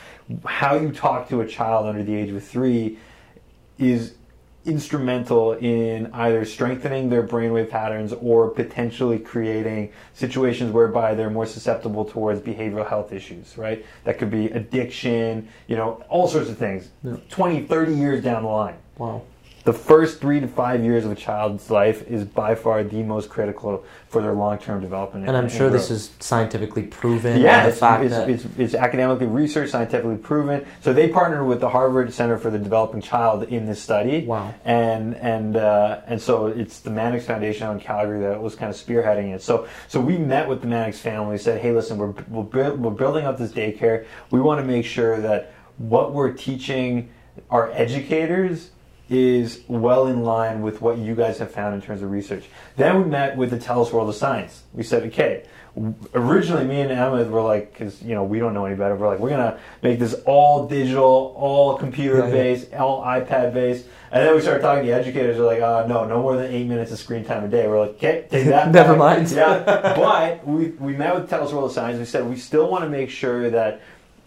[0.46, 2.98] how you talk to a child under the age of 3
[3.78, 4.16] is
[4.66, 12.04] instrumental in either strengthening their brainwave patterns or potentially creating situations whereby they're more susceptible
[12.04, 13.86] towards behavioral health issues, right?
[14.04, 16.90] That could be addiction, you know, all sorts of things.
[17.02, 17.16] Yeah.
[17.30, 18.76] 20, 30 years down the line.
[19.00, 19.24] Wow
[19.64, 23.30] the first three to five years of a child's life is by far the most
[23.30, 25.28] critical for their long-term development.
[25.28, 27.42] And, and I'm sure this is scientifically proven.
[27.42, 30.66] Yeah, it's, it's, it's, it's, academically researched, scientifically proven.
[30.82, 34.26] So they partnered with the Harvard Center for the Developing Child in this study.
[34.26, 34.54] Wow.
[34.64, 38.76] And and uh, and so it's the Mannix Foundation in Calgary that was kind of
[38.76, 39.42] spearheading it.
[39.42, 41.38] So so we met with the Mannix family.
[41.38, 44.06] Said, hey, listen, we're we're, we're building up this daycare.
[44.32, 47.10] We want to make sure that what we're teaching
[47.50, 48.72] our educators
[49.10, 52.46] is well in line with what you guys have found in terms of research.
[52.76, 54.64] Then we met with the TELUS World of Science.
[54.74, 55.46] We said, okay,
[56.14, 58.96] originally me and Emma were like, because you know we don't know any better.
[58.96, 63.86] We're like, we're gonna make this all digital, all computer based, all iPad based.
[64.12, 65.38] And then we started talking to educators.
[65.38, 67.68] They're like, uh, no, no more than eight minutes of screen time a day.
[67.68, 68.72] We're like, okay, take that.
[68.74, 69.30] Never mind.
[69.32, 69.64] yeah,
[69.96, 72.00] but we we met with TELUS World of Science.
[72.00, 73.82] We said we still want to make sure that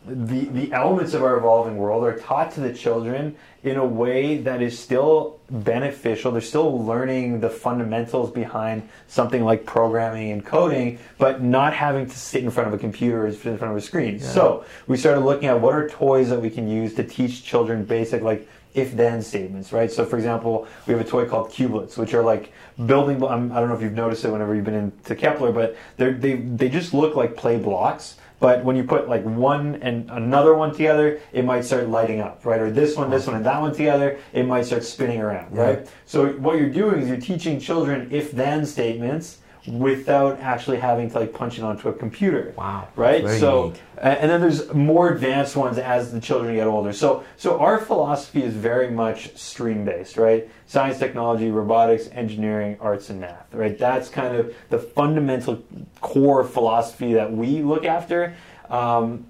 [0.07, 4.39] the, the elements of our evolving world are taught to the children in a way
[4.39, 6.33] that is still beneficial.
[6.33, 12.19] They're still learning the fundamentals behind something like programming and coding, but not having to
[12.19, 14.19] sit in front of a computer or in front of a screen.
[14.19, 14.27] Yeah.
[14.27, 17.85] So we started looking at what are toys that we can use to teach children
[17.85, 19.93] basic like if then statements, right?
[19.93, 22.53] So, for example, we have a toy called Cubelets, which are like
[22.87, 23.23] building.
[23.23, 26.69] I don't know if you've noticed it whenever you've been into Kepler, but they they
[26.71, 31.21] just look like play blocks but when you put like one and another one together,
[31.33, 32.61] it might start lighting up, right?
[32.61, 35.79] Or this one, this one, and that one together, it might start spinning around, right?
[35.85, 35.91] Yeah.
[36.07, 41.33] So what you're doing is you're teaching children if-then statements without actually having to like
[41.33, 42.53] punch it onto a computer.
[42.57, 42.89] Wow.
[42.97, 43.27] Right?
[43.39, 43.81] So unique.
[43.99, 46.93] and then there's more advanced ones as the children get older.
[46.93, 50.51] So so our philosophy is very much stream based, right?
[50.67, 53.79] Science, technology, robotics, engineering, arts and math, right?
[53.79, 55.63] That's kind of the fundamental
[56.01, 58.35] core philosophy that we look after.
[58.69, 59.27] Um,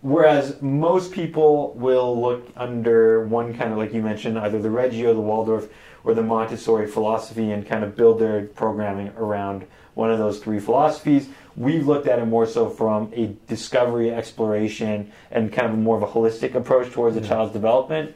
[0.00, 5.12] whereas most people will look under one kind of like you mentioned either the Reggio,
[5.12, 5.68] the Waldorf
[6.04, 10.60] or the Montessori philosophy and kind of build their programming around one of those three
[10.60, 11.28] philosophies.
[11.56, 16.02] We've looked at it more so from a discovery, exploration, and kind of more of
[16.02, 18.14] a holistic approach towards the child's development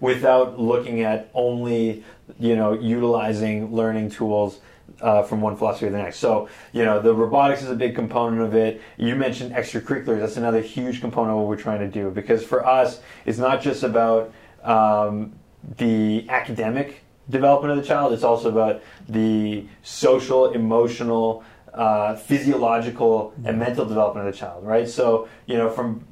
[0.00, 2.04] without looking at only,
[2.38, 4.58] you know, utilizing learning tools
[5.00, 6.18] uh, from one philosophy to the next.
[6.18, 8.82] So, you know, the robotics is a big component of it.
[8.96, 10.18] You mentioned extracurriculars.
[10.18, 13.62] That's another huge component of what we're trying to do because for us, it's not
[13.62, 14.32] just about
[14.64, 15.34] um,
[15.78, 18.12] the academic development of the child.
[18.12, 24.66] It's also about the social, emotional, uh, physiological, and mental development of the child.
[24.66, 24.88] Right.
[24.88, 26.04] So you know, from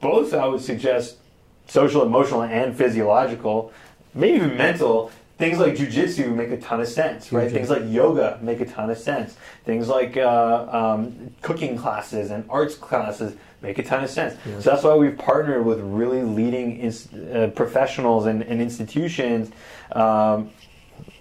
[0.00, 1.18] both, I would suggest
[1.66, 3.72] social, emotional, and physiological,
[4.14, 5.12] maybe even mental.
[5.40, 7.50] Things like jujitsu make a ton of sense, right?
[7.50, 9.36] Things like yoga make a ton of sense.
[9.64, 14.38] Things like uh, um, cooking classes and arts classes make a ton of sense.
[14.44, 14.64] Yes.
[14.64, 19.50] So that's why we've partnered with really leading uh, professionals and, and institutions
[19.92, 20.50] um,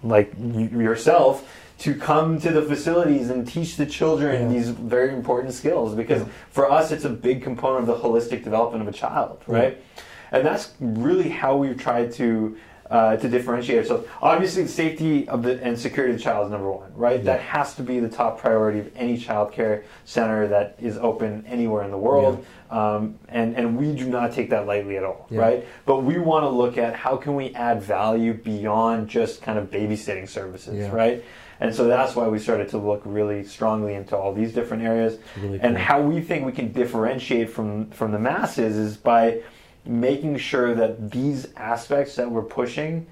[0.04, 1.50] like yourself
[1.80, 4.48] to come to the facilities and teach the children yeah.
[4.58, 6.30] these very important skills because yeah.
[6.52, 10.04] for us it's a big component of the holistic development of a child right yeah.
[10.38, 12.58] and that's really how we've tried to
[12.90, 14.08] uh, to differentiate ourselves.
[14.22, 17.18] Obviously, the safety of the and security of the child is number one, right?
[17.20, 17.26] Yeah.
[17.26, 21.46] That has to be the top priority of any child care center that is open
[21.48, 22.44] anywhere in the world.
[22.72, 22.96] Yeah.
[22.96, 25.40] Um, and and we do not take that lightly at all, yeah.
[25.40, 25.68] right?
[25.86, 29.70] But we want to look at how can we add value beyond just kind of
[29.70, 31.24] babysitting services, right?
[31.60, 35.20] And so that's why we started to look really strongly into all these different areas.
[35.38, 39.42] Really and how we think we can differentiate from from the masses is by
[39.86, 43.08] making sure that these aspects that we're pushing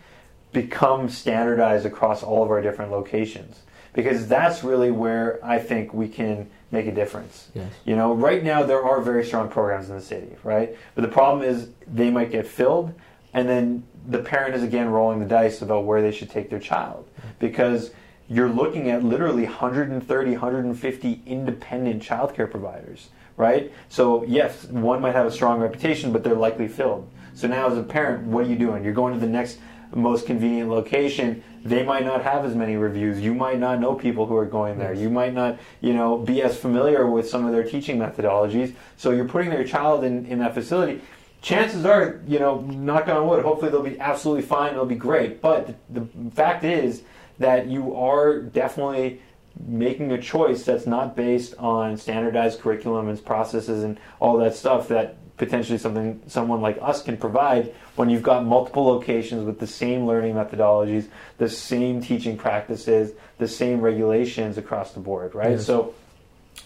[0.52, 3.62] become standardized across all of our different locations
[3.94, 7.50] because that's really where I think we can make a difference.
[7.56, 7.72] Yes.
[7.86, 10.76] You know, right now there are very strong programs in the city, right?
[10.94, 12.94] But the problem is they might get filled
[13.34, 16.60] and then the parent is again rolling the dice about where they should take their
[16.60, 17.30] child mm-hmm.
[17.40, 17.92] because
[18.30, 23.72] you're looking at literally 130 150 independent childcare providers right?
[23.88, 27.10] So yes, one might have a strong reputation, but they're likely filled.
[27.36, 28.84] So now, as a parent, what are you doing?
[28.84, 29.60] You're going to the next
[29.96, 31.44] most convenient location.
[31.64, 33.22] They might not have as many reviews.
[33.22, 34.94] You might not know people who are going there.
[34.94, 38.74] You might not, you know, be as familiar with some of their teaching methodologies.
[38.98, 41.02] So you're putting their child in, in that facility.
[41.42, 44.74] Chances are, you know, knock on wood, hopefully they'll be absolutely fine.
[44.74, 45.42] They'll be great.
[45.42, 47.04] But the, the fact is
[47.38, 49.22] that you are definitely
[49.66, 54.88] making a choice that's not based on standardized curriculum and processes and all that stuff
[54.90, 59.68] that potentially something someone like us can provide when you've got multiple locations with the
[59.68, 65.52] same learning methodologies, the same teaching practices, the same regulations across the board, right?
[65.52, 65.66] Yes.
[65.66, 65.94] So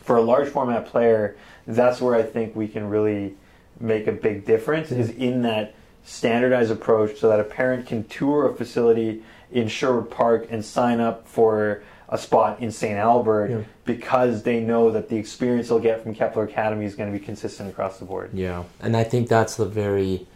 [0.03, 1.37] for a large format player,
[1.67, 3.35] that's where I think we can really
[3.79, 5.73] make a big difference is in that
[6.03, 10.99] standardized approach so that a parent can tour a facility in Sherwood Park and sign
[10.99, 12.97] up for a spot in St.
[12.97, 13.61] Albert Yeah.
[13.85, 17.23] because they know that the experience they'll get from Kepler Academy is going to be
[17.23, 18.31] consistent across the board.
[18.33, 20.27] Yeah, and I think that's the very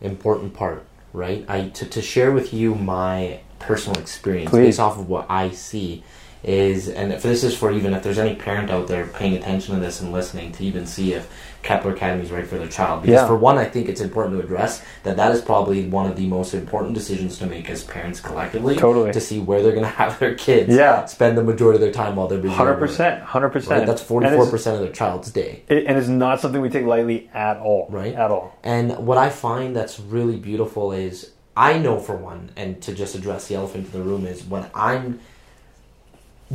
[0.00, 1.44] important part, right?
[1.48, 4.66] I to, to share with you my personal experience Please.
[4.66, 6.04] based off of what I see
[6.44, 9.74] is, and if this is for even if there's any parent out there paying attention
[9.74, 11.28] to this and listening to even see if
[11.64, 13.02] Kepler Academy is right for their child.
[13.02, 13.26] Because Yeah.
[13.26, 16.26] for one, I think it's important to address that that is probably one of the
[16.28, 18.76] most important decisions to make as parents collectively.
[18.76, 19.12] Totally.
[19.12, 21.06] To see where they're going to have their kids Yeah.
[21.06, 22.54] spend the majority of their time while they're busy.
[22.54, 23.22] 100%.
[23.22, 23.52] hundred Right?
[23.54, 23.86] percent.
[23.86, 25.62] That's forty four percent of their child's day.
[25.68, 27.88] and it's not something we take lightly at all.
[27.90, 28.14] Right.
[28.14, 28.52] At all.
[28.62, 33.14] And what I find that's really beautiful is I know for one, and to just
[33.14, 35.20] address the elephant in the room is when I'm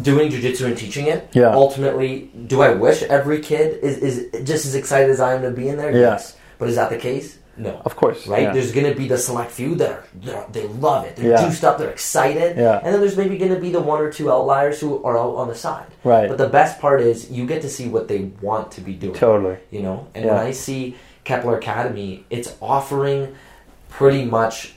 [0.01, 1.29] doing jujitsu and teaching it.
[1.33, 1.53] Yeah.
[1.53, 5.51] Ultimately, do I wish every kid is, is just as excited as I am to
[5.51, 5.91] be in there?
[5.91, 5.99] Yeah.
[6.11, 6.35] Yes.
[6.57, 7.37] But is that the case?
[7.57, 7.81] No.
[7.83, 8.25] Of course.
[8.25, 8.43] Right?
[8.43, 8.53] yeah.
[8.53, 10.03] There's going to be the select few that are,
[10.51, 11.17] they're, love it.
[11.17, 11.45] They're Yeah.
[11.45, 11.77] juiced up.
[11.77, 12.57] They're excited.
[12.57, 12.77] Yeah.
[12.81, 15.35] And then there's maybe going to be the one or two outliers who are out
[15.35, 15.87] on the side.
[16.05, 16.29] Right.
[16.29, 19.13] But the best part is you get to see what they want to be doing
[19.15, 19.57] Totally.
[19.71, 20.35] you know and Yeah.
[20.35, 20.95] when i see
[21.25, 23.35] kepler academy it's offering
[23.89, 24.73] pretty much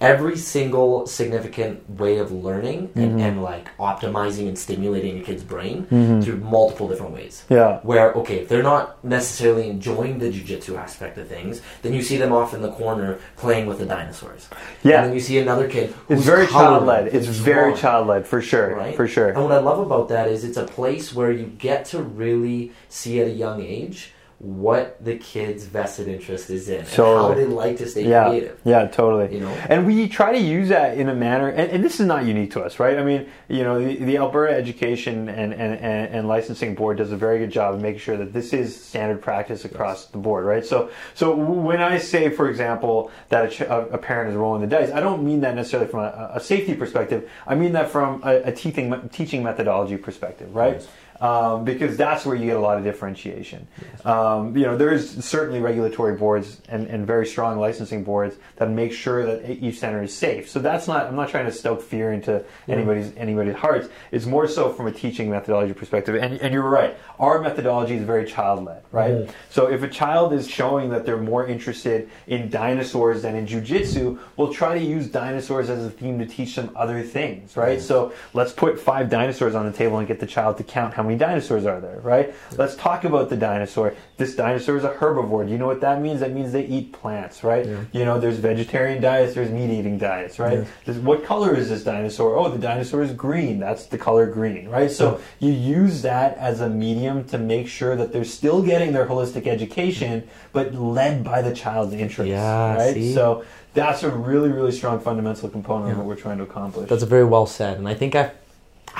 [0.00, 3.00] every single significant way of learning Mm-hmm.
[3.00, 6.20] and, and like optimizing and stimulating a kid's brain Mm-hmm.
[6.22, 7.80] through multiple different ways Yeah.
[7.82, 12.16] where okay if they're not necessarily enjoying the jiu-jitsu aspect of things then you see
[12.16, 14.48] them off in the corner playing with the dinosaurs
[14.82, 14.96] Yeah.
[14.98, 17.08] and then you see another kid It's very child led.
[17.14, 18.74] It's very child led for sure.
[18.76, 18.96] right?
[18.96, 19.28] For sure.
[19.28, 22.72] And what I love about that is it's a place where you get to really
[22.88, 27.44] see at a young age what the kid's vested interest is in and how they
[27.44, 28.26] like to stay yeah.
[28.26, 28.58] creative.
[28.64, 29.34] Yeah, totally.
[29.34, 29.50] You know?
[29.68, 32.52] And we try to use that in a manner, and, and this is not unique
[32.52, 32.98] to us, right?
[32.98, 37.18] I mean, you know, the, the Alberta Education and, and, and, Licensing Board does a
[37.18, 40.64] very good job of making sure that this is standard practice across the board, right?
[40.64, 44.68] So, so when I say, for example, that a, ch- a parent is rolling the
[44.68, 47.28] dice, I don't mean that necessarily from a, a safety perspective.
[47.46, 50.74] I mean that from a, a teaching teaching methodology perspective, right?
[50.74, 50.88] Yes.
[51.20, 53.66] Um, because that's where you get a lot of differentiation.
[54.04, 58.92] Um, you know, there's certainly regulatory boards and, and very strong licensing boards that make
[58.92, 60.48] sure that each center is safe.
[60.48, 61.06] So that's not.
[61.06, 63.88] I'm not trying to stoke fear into anybody's anybody's hearts.
[64.12, 66.14] It's more so from a teaching methodology perspective.
[66.14, 66.96] And, and you're right.
[67.18, 69.10] Our methodology is very child led, right?
[69.50, 74.18] So if a child is showing that they're more interested in dinosaurs than in jujitsu,
[74.36, 77.80] we'll try to use dinosaurs as a theme to teach them other things, right?
[77.80, 81.02] So let's put five dinosaurs on the table and get the child to count how
[81.02, 82.34] many dinosaurs are there, right?
[82.56, 83.94] Let's talk about the dinosaur.
[84.16, 85.46] This dinosaur is a herbivore.
[85.46, 86.20] Do you know what that means?
[86.20, 87.66] That means they eat plants, right?
[87.92, 90.64] You know, there's vegetarian diets, there's meat eating diets, right?
[90.84, 92.36] There's- what color is this dinosaur?
[92.36, 93.58] Oh, the dinosaur is green.
[93.60, 94.90] That's the color green, right?
[94.90, 99.06] So you use that as a medium to make sure that they're still getting their
[99.06, 102.94] holistic education, but led by the child's interests, Yeah, right?
[102.94, 103.14] see?
[103.14, 103.44] So
[103.74, 106.88] that's a really, really strong fundamental component of what we're trying to accomplish.
[106.88, 108.14] That's very well said, and I think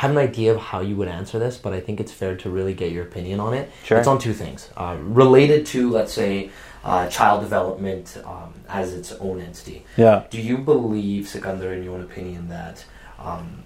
[0.01, 2.35] I have an idea of how you would answer this, but I think it's fair
[2.35, 3.71] to really get your opinion on it.
[3.85, 3.99] Sure.
[3.99, 6.49] It's on two things uh, related to, let's say,
[6.83, 9.85] uh, child development um, as its own entity.
[9.99, 10.25] yeah.
[10.31, 12.83] Do you believe, Sikandar, in your own opinion, that
[13.19, 13.65] um,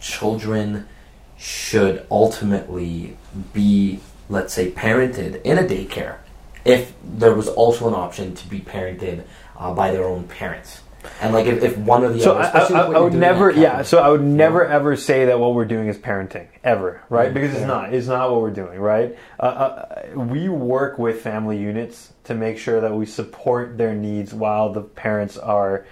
[0.00, 0.88] children
[1.38, 3.16] should ultimately
[3.52, 6.16] be, let's say, parented in a daycare
[6.64, 9.22] if there was also an option to be parented
[9.56, 10.80] uh, by their own parents?
[11.20, 13.00] And like if, if one or the So other, I, especially I, with what I
[13.00, 13.82] would never, yeah.
[13.82, 17.28] So I would never ever say that what we're doing is parenting ever, right?
[17.28, 17.66] Yeah, Because it's yeah.
[17.66, 17.94] not.
[17.94, 19.16] It's not what we're doing, right?
[19.38, 24.32] Uh, uh, we work with family units to make sure that we support their needs
[24.34, 25.86] while the parents are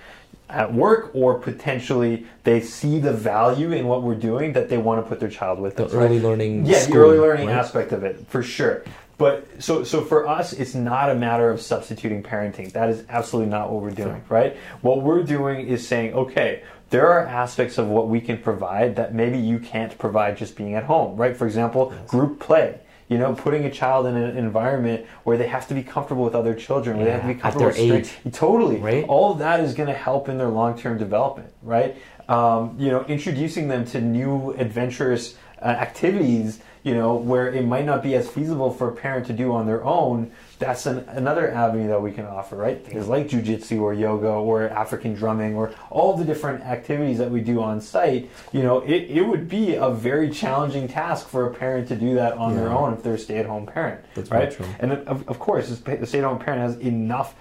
[0.49, 5.03] at work or potentially they see the value in what we're doing that they want
[5.05, 6.07] to put their child with the us, right?
[6.07, 7.57] early learning, yeah, the early learning right?
[7.57, 8.83] aspect of it for sure.
[9.19, 12.73] But so so for us, it's not a matter of substituting parenting.
[12.73, 14.57] That is absolutely not what we're doing, right?
[14.81, 19.13] What we're doing is saying, okay, there are aspects of what we can provide that
[19.15, 21.37] maybe you can't provide just being at home, right?
[21.37, 22.79] For example, group play.
[23.09, 26.35] You know, putting a child in an environment where they have to be comfortable with
[26.35, 29.05] other children, where they have to be Yeah, at comfortable their with strang- Totally, Right.
[29.09, 31.97] All of that is going to help in their long-term development, right?
[32.29, 37.85] Um, you know, introducing them to new adventurous uh, activities, you know, where it might
[37.85, 40.31] not be as feasible for a parent to do on their own.
[40.59, 42.85] That's an, another avenue that we can offer, right?
[42.85, 47.41] Things like jujitsu or yoga or African drumming or all the different activities that we
[47.41, 48.29] do on site.
[48.53, 52.15] You know, it, it would be a very challenging task for a parent to do
[52.15, 54.51] that on their own if they're a stay-at-home parent, That's right?
[54.51, 54.67] true.
[54.81, 57.37] And of, of course, the stay-at-home parent has enough,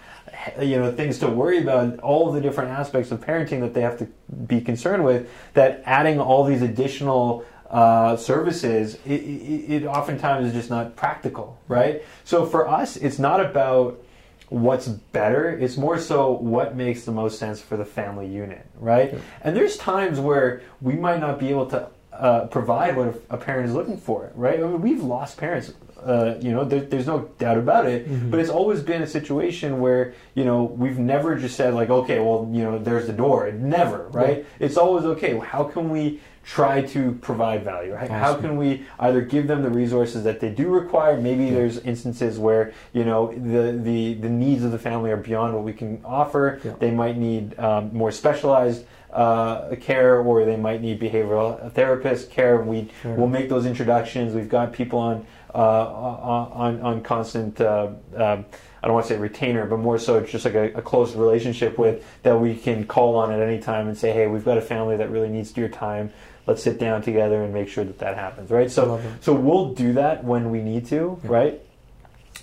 [0.61, 3.97] you know, things to worry about, all the different aspects of parenting that they have
[3.97, 4.07] to
[4.45, 5.29] be concerned with.
[5.53, 11.59] That adding all these additional uh, services, it, it, it oftentimes is just not practical,
[11.67, 12.03] right?
[12.23, 14.01] So for us, it's not about
[14.49, 15.49] what's better.
[15.49, 19.15] It's more so what makes the most sense for the family unit, right?
[19.41, 21.89] And there's times where we might not be able to
[22.19, 24.59] uh, provide what a parent is looking for, right?
[24.59, 25.73] I mean, we've lost parents.
[26.03, 28.29] Uh, you know, there, there's no doubt about it.
[28.29, 32.19] But it's always been a situation where you know we've never just said like, okay,
[32.19, 33.51] well, you know, there's the door.
[33.51, 34.45] Never, right?
[34.59, 35.33] It's always okay.
[35.33, 37.93] well, How can we try to provide value?
[37.93, 41.19] How, how can we either give them the resources that they do require?
[41.19, 45.53] Maybe there's instances where you know the, the the needs of the family are beyond
[45.55, 46.61] what we can offer.
[46.63, 46.75] Yeah.
[46.79, 52.57] They might need um, more specialized uh, care, or they might need behavioral therapist care.
[52.61, 53.13] We Sure.
[53.15, 54.33] will make those introductions.
[54.33, 57.59] We've got people on uh, on on constant.
[57.59, 58.45] Uh, um,
[58.83, 61.15] I don't want to say retainer, but more so it's just like a, a close
[61.15, 64.57] relationship with that we can call on at any time and say, hey, we've got
[64.57, 66.11] a family that really needs your time.
[66.45, 68.69] Let's sit down together and make sure that that happens, right?
[68.71, 71.29] So, so we'll do that when we need to, Yeah.
[71.29, 71.61] right?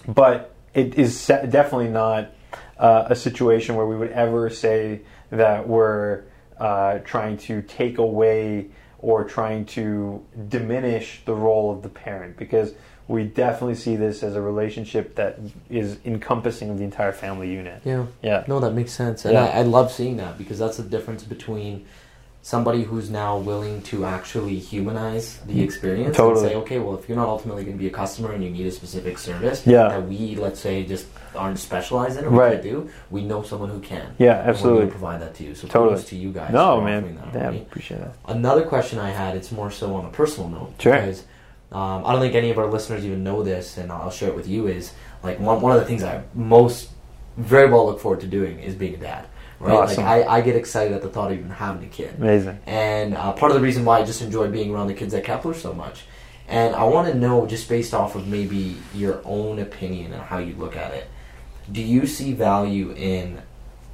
[0.09, 2.33] But it is definitely not
[2.79, 6.25] uh, a situation where we would ever say that we're
[6.59, 8.67] uh, trying to take away
[8.99, 12.73] or trying to diminish the role of the parent because
[13.07, 15.39] we definitely see this as a relationship that
[15.69, 17.83] is encompassing of the entire family unit.
[17.85, 18.07] Yeah.
[18.23, 18.45] Yeah.
[18.49, 19.45] No, that makes sense, and Yeah.
[19.45, 21.85] I, I love seeing that because that's the difference between
[22.45, 26.45] somebody who's now willing to actually humanize the experience Totally.
[26.45, 28.51] and say, okay, well, if you're not ultimately going to be a customer and you
[28.51, 29.89] need a specific service Yeah.
[29.89, 32.63] that we, let's say, just aren't specialized in or Right.
[32.63, 34.15] we do, we know someone who can.
[34.19, 34.89] Yeah, absolutely.
[34.89, 35.55] provide that to you.
[35.55, 36.03] So Totally.
[36.03, 36.53] to you guys.
[36.53, 37.17] No, man.
[37.33, 37.63] That, Yeah, right?
[37.63, 38.15] appreciate that.
[38.29, 40.75] Another question I had, it's more so on a personal note.
[40.79, 40.93] Sure.
[41.01, 41.21] Because
[41.73, 44.37] um, I don't think any of our listeners even know this, and I'll share it
[44.37, 44.93] with you, is
[45.23, 46.91] like one, one of the things I most
[47.39, 49.25] very well look forward to doing is being a dad.
[49.65, 49.73] Right?
[49.73, 50.05] Awesome.
[50.05, 52.17] Like I, I get excited at the thought of even having a kid.
[52.19, 52.59] Amazing.
[52.67, 55.25] And uh, part of the reason why I just enjoy being around the kids at
[55.25, 56.05] Kepler so much.
[56.49, 60.37] And I want to know, just based off of maybe your own opinion and how
[60.37, 61.09] you look at it,
[61.73, 63.41] do you see value in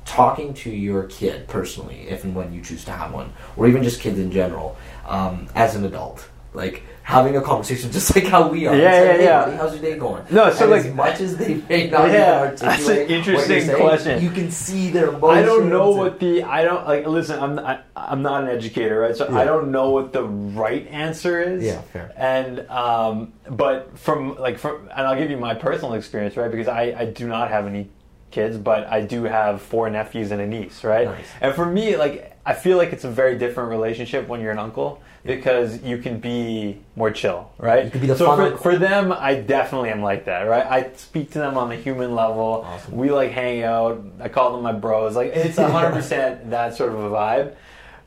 [0.05, 3.85] talking to your kid personally, if and when you choose to have one, or even
[3.85, 6.29] just kids in general, um, as an adult?
[6.53, 8.77] Like having a conversation just like how we are.
[8.77, 9.45] Yeah, It's like, yeah, hey, yeah.
[9.45, 10.25] buddy, how's your day going?
[10.31, 13.11] No, so, And like- as much as they may not Yeah, even that's an articulate
[13.11, 14.23] interesting saying, question.
[14.23, 15.39] You can see their emotions.
[15.39, 17.07] I don't know what the I don't like.
[17.07, 19.17] Listen, I'm I, I'm not an educator, right?
[19.17, 19.39] So Yeah.
[19.39, 21.65] I don't know what the right answer is.
[21.65, 22.13] Yeah, fair.
[22.17, 26.51] And um, but from like from and I'll give you my personal experience, right?
[26.51, 27.91] Because I I do not have any
[28.31, 31.07] kids, but I do have four nephews and a niece, right?
[31.07, 31.27] Nice.
[31.41, 34.59] And for me, like I feel like it's a very different relationship when you're an
[34.59, 37.85] uncle because you can be more chill, right?
[37.85, 40.67] You can be the so for, for them, I definitely am like that, right?
[40.67, 42.65] I speak to them on the human level.
[42.67, 42.97] Awesome.
[42.97, 44.03] We like hang out.
[44.21, 45.17] I call them my bros.
[45.17, 47.55] Like it's hundred percent that sort of a vibe.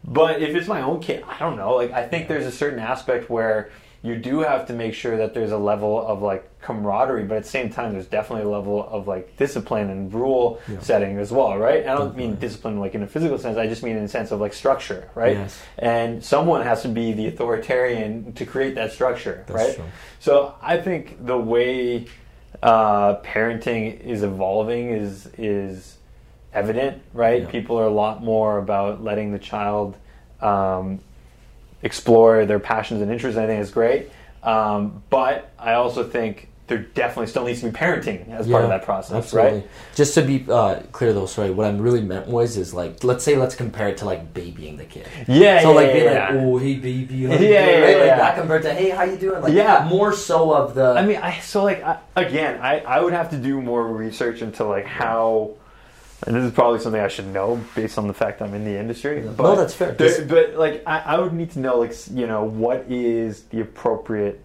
[0.06, 1.76] But if it's my own kid, I don't know.
[1.76, 3.72] Like I think there's a certain aspect where
[4.02, 7.43] you do have to make sure that there's a level of like camaraderie, but at
[7.43, 10.80] the same time, there's definitely a level of like discipline and rule Yeah.
[10.80, 11.86] setting as well, right?
[11.86, 13.57] I don't mean discipline like in a physical sense.
[13.57, 15.38] I just mean in the sense of like structure, right?
[15.38, 15.61] Yes.
[15.78, 19.76] And someone has to be the authoritarian to create that structure, That's right?
[19.76, 19.86] true.
[20.20, 22.07] So I think the way
[22.61, 25.97] uh, parenting is evolving is is
[26.53, 27.41] evident, right?
[27.41, 27.49] Yeah.
[27.49, 29.97] People are a lot more about letting the child
[30.39, 30.99] um,
[31.82, 33.38] explore their passions and interests.
[33.38, 34.09] I think is great,
[34.43, 38.70] um, but I also think there definitely still needs to be parenting as part of
[38.70, 39.59] that process, absolutely.
[39.59, 39.70] right?
[39.95, 43.22] Just to be uh, clear, though, sorry, what I really meant was is like, let's
[43.24, 45.05] say, let's compare it to like babying the kid.
[45.28, 46.30] Yeah, so yeah, like yeah, being yeah.
[46.30, 47.97] like, oh hey baby, Yeah, you doing?" yeah, right?
[47.97, 48.16] Like yeah.
[48.18, 49.41] that compared to hey, how you doing?
[49.41, 49.86] Like Yeah.
[49.89, 50.91] more so of the.
[50.93, 54.41] I mean, I so like I, again, I, I would have to do more research
[54.41, 55.51] into like how,
[56.26, 58.80] and this is probably something I should know based on the fact I'm in the
[58.80, 59.20] industry.
[59.20, 59.91] But, No, that's fair.
[59.91, 63.59] there- but like I, I would need to know like you know what is the
[63.59, 64.41] appropriate,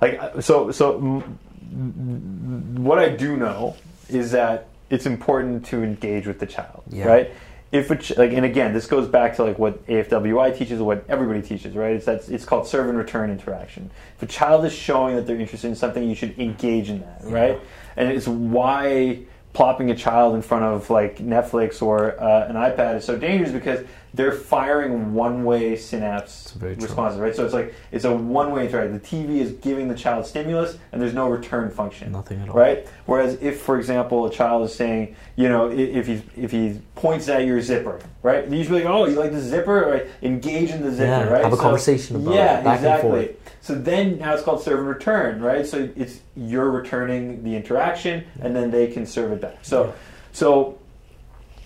[0.00, 1.22] like uh, so so.
[1.70, 3.76] What I do know
[4.08, 7.06] is that it's important to engage with the child, Yeah.
[7.06, 7.30] right?
[7.70, 11.04] if a ch- like, and again, this goes back to like what AFWI teaches, what
[11.06, 11.96] everybody teaches, right?
[11.96, 13.90] It's that it's called serve and return interaction.
[14.16, 17.20] If a child is showing that they're interested in something, you should engage in that,
[17.24, 17.60] right?
[17.94, 19.18] And it's why
[19.52, 23.50] plopping a child in front of like Netflix or uh, an iPad is so dangerous
[23.50, 23.84] because
[24.14, 27.36] they're firing one-way synapse responses, right?
[27.36, 28.94] So it's like it's a one-way interaction.
[28.94, 32.12] The TV is giving the child stimulus, and there's no return function.
[32.12, 32.54] Nothing at all.
[32.56, 32.86] right?
[33.04, 37.28] Whereas if, for example, a child is saying, you know, if he if he points
[37.28, 38.48] at your zipper, right?
[38.48, 39.88] You should be like, oh, you like the zipper?
[39.90, 40.06] Right?
[40.22, 41.44] Engage in the zipper, Yeah, right?
[41.44, 43.36] have a conversation about yeah, it, and exactly.
[43.68, 45.66] So then now it's called serve and return, right?
[45.66, 49.58] So it's you're returning the interaction, and then they can serve it back.
[49.60, 49.92] So,
[50.32, 50.78] so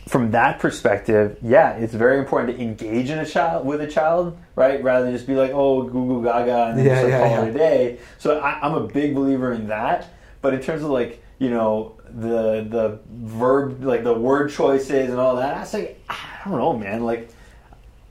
[0.08, 4.36] from that perspective, yeah, it's very important to engage in a child with a child,
[4.56, 4.82] right?
[4.82, 7.30] Rather than just be like, oh, Google Gaga, and then Yeah, just like yeah, call
[7.30, 7.44] yeah.
[7.44, 7.98] it a day.
[8.18, 10.08] So I, I'm a big believer in that.
[10.40, 15.20] But in terms of like, you know, the the verb, like the word choices and
[15.20, 17.04] all that, I say like, I don't know, man.
[17.04, 17.30] Like,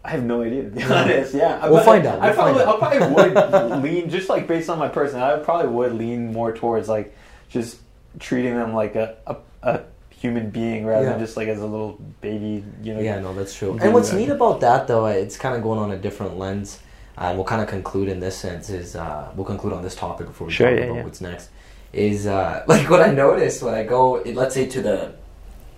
[0.03, 1.33] I have no idea to be honest.
[1.33, 2.19] Yeah, We'll But find out.
[2.19, 5.41] I We'll probably, find I probably would lean just like based on my personality.
[5.41, 7.15] I probably would lean more towards like
[7.49, 7.77] just
[8.19, 11.11] treating them like a a, a human being rather Yeah.
[11.11, 12.63] than just like as a little baby.
[12.81, 12.99] You know.
[12.99, 13.77] Yeah, no, that's true.
[13.81, 16.79] And what's neat about that, though, it's kind of going on a different lens.
[17.17, 20.27] And we'll kind of conclude in this sense is uh, we'll conclude on this topic
[20.27, 21.03] before we Sure, talk yeah, about yeah.
[21.03, 21.49] what's next.
[21.93, 25.13] Is uh, like what I noticed when I go, let's say to the,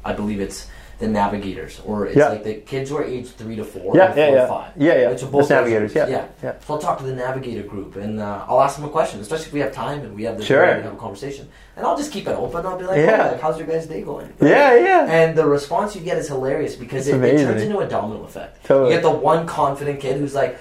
[0.06, 0.68] I believe it's
[1.00, 2.30] the navigators, or it's Yeah.
[2.30, 4.42] like the kids who are age three to four, Yeah, or yeah, four yeah.
[4.42, 4.72] to five.
[4.78, 4.94] Yeah, yeah.
[5.06, 6.54] Right, That's both navigators, groups, yeah, yeah.
[6.66, 9.48] So I'll talk to the navigator group, and uh, I'll ask them a question, especially
[9.48, 10.66] if we have time and we have the Sure.
[10.66, 11.50] to have a conversation.
[11.76, 12.66] And I'll just keep it open.
[12.66, 13.26] I'll be like, Yeah.
[13.28, 14.32] oh, like, how's your guys' day going?
[14.40, 15.06] Yeah, yeah.
[15.12, 18.64] And the response you get is hilarious because it, it turns into a domino effect.
[18.66, 18.92] Totally.
[18.92, 20.58] You get the one confident kid who's like,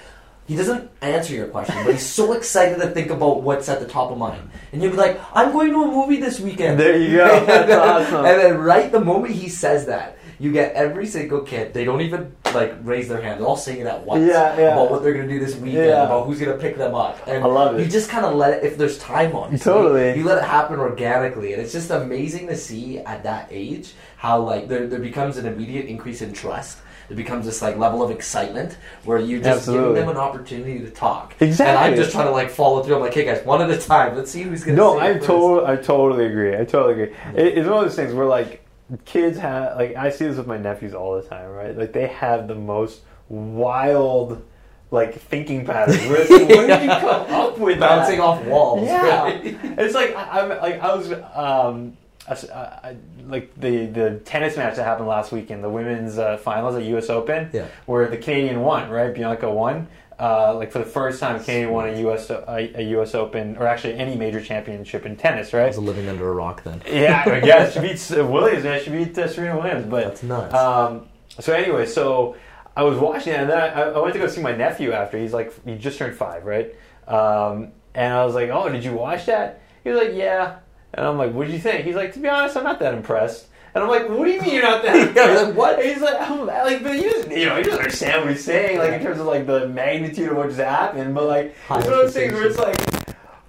[0.48, 3.86] he doesn't answer your question, but he's so excited to think about what's at the
[3.86, 4.42] top of mind.
[4.72, 6.80] And you'll be like, I'm going to a movie this weekend.
[6.80, 7.44] There you go.
[7.46, 8.24] That's awesome.
[8.24, 11.72] and then right the moment he says that, you get every single kid.
[11.72, 13.38] They don't even like raise their hand.
[13.38, 14.72] They're all saying it at once Yeah, yeah.
[14.72, 16.04] about what they're gonna do this weekend, Yeah.
[16.06, 17.16] about who's gonna pick them up.
[17.28, 17.82] And I love it.
[17.84, 19.56] You just kind of let it if there's time on.
[19.58, 20.18] Totally.
[20.18, 24.40] You let it happen organically, and it's just amazing to see at that age how
[24.40, 26.78] like there there becomes an immediate increase in trust.
[27.10, 29.88] it becomes this like level of excitement where you're just Absolutely.
[29.88, 31.34] giving them an opportunity to talk.
[31.40, 31.76] Exactly.
[31.76, 32.94] And I'm just trying to like follow through.
[32.96, 34.16] I'm like, hey guys, one at a time.
[34.16, 34.76] Let's see who's gonna.
[34.78, 36.54] No, I totally, I totally agree.
[36.56, 37.14] I totally agree.
[37.36, 38.61] It, it's one of those things where like
[39.04, 41.76] kids have, like I see this with my nephews all the time, right?
[41.76, 44.42] Like they have the most wild,
[44.90, 45.98] like thinking patterns.
[46.06, 47.88] Where it's like, where did you come up with that?
[47.98, 48.86] bouncing off walls.
[48.86, 49.28] Yeah,
[49.78, 51.96] it's like I, I'm like I was um,
[52.28, 56.74] I- I- like the the tennis match that happened last weekend, the women's uh, finals
[56.76, 57.08] at U.S.
[57.08, 57.66] Open, Yeah.
[57.86, 59.14] where the Canadian won, right?
[59.14, 59.88] Bianca won.
[60.18, 62.30] Uh, like for the first time, Canadian won a U.S.
[62.30, 63.14] o- a, U.S.
[63.14, 65.66] Open, or actually any major championship in tennis, I right?
[65.68, 66.82] was living under a rock then.
[66.86, 68.64] Yeah, I guess she beats uh, Williams.
[68.64, 70.54] Man, she beat uh, Serena Williams, but That's nuts.
[70.54, 71.08] um,
[71.40, 72.36] so anyway, so
[72.76, 75.18] I was watching it, and then I, I went to go see my nephew after.
[75.18, 76.74] He's like, he just turned five, right?
[77.08, 79.60] Um, and I was like, oh, did you watch that?
[79.84, 80.58] He was like, yeah.
[80.94, 81.84] And I'm like, what did you think?
[81.84, 83.46] He's like, to be honest, I'm not that impressed.
[83.74, 85.14] And I'm like, what do you mean you're not that?
[85.16, 85.78] Yeah, like, what?
[85.78, 88.44] And he's like, I'm like, but you, just, you know, he doesn't understand what he's
[88.44, 91.14] saying, like in terms of like the magnitude of what just happened.
[91.14, 92.76] But like, High it's one of those things where it's like,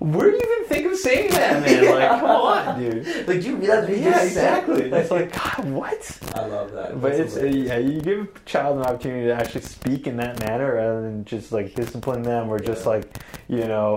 [0.04, 1.86] where do you even think of saying that, man?
[1.96, 3.28] Like, come on, dude.
[3.28, 4.92] like you realize what you Yeah, exactly.
[4.92, 6.20] It's like, God, what?
[6.36, 7.00] I love that.
[7.00, 7.68] But That's it's uh, hilarious.
[7.70, 11.24] yeah, you give a child an opportunity to actually speak in that manner rather than
[11.24, 12.90] just like discipline them or just Yeah.
[12.90, 13.96] like you know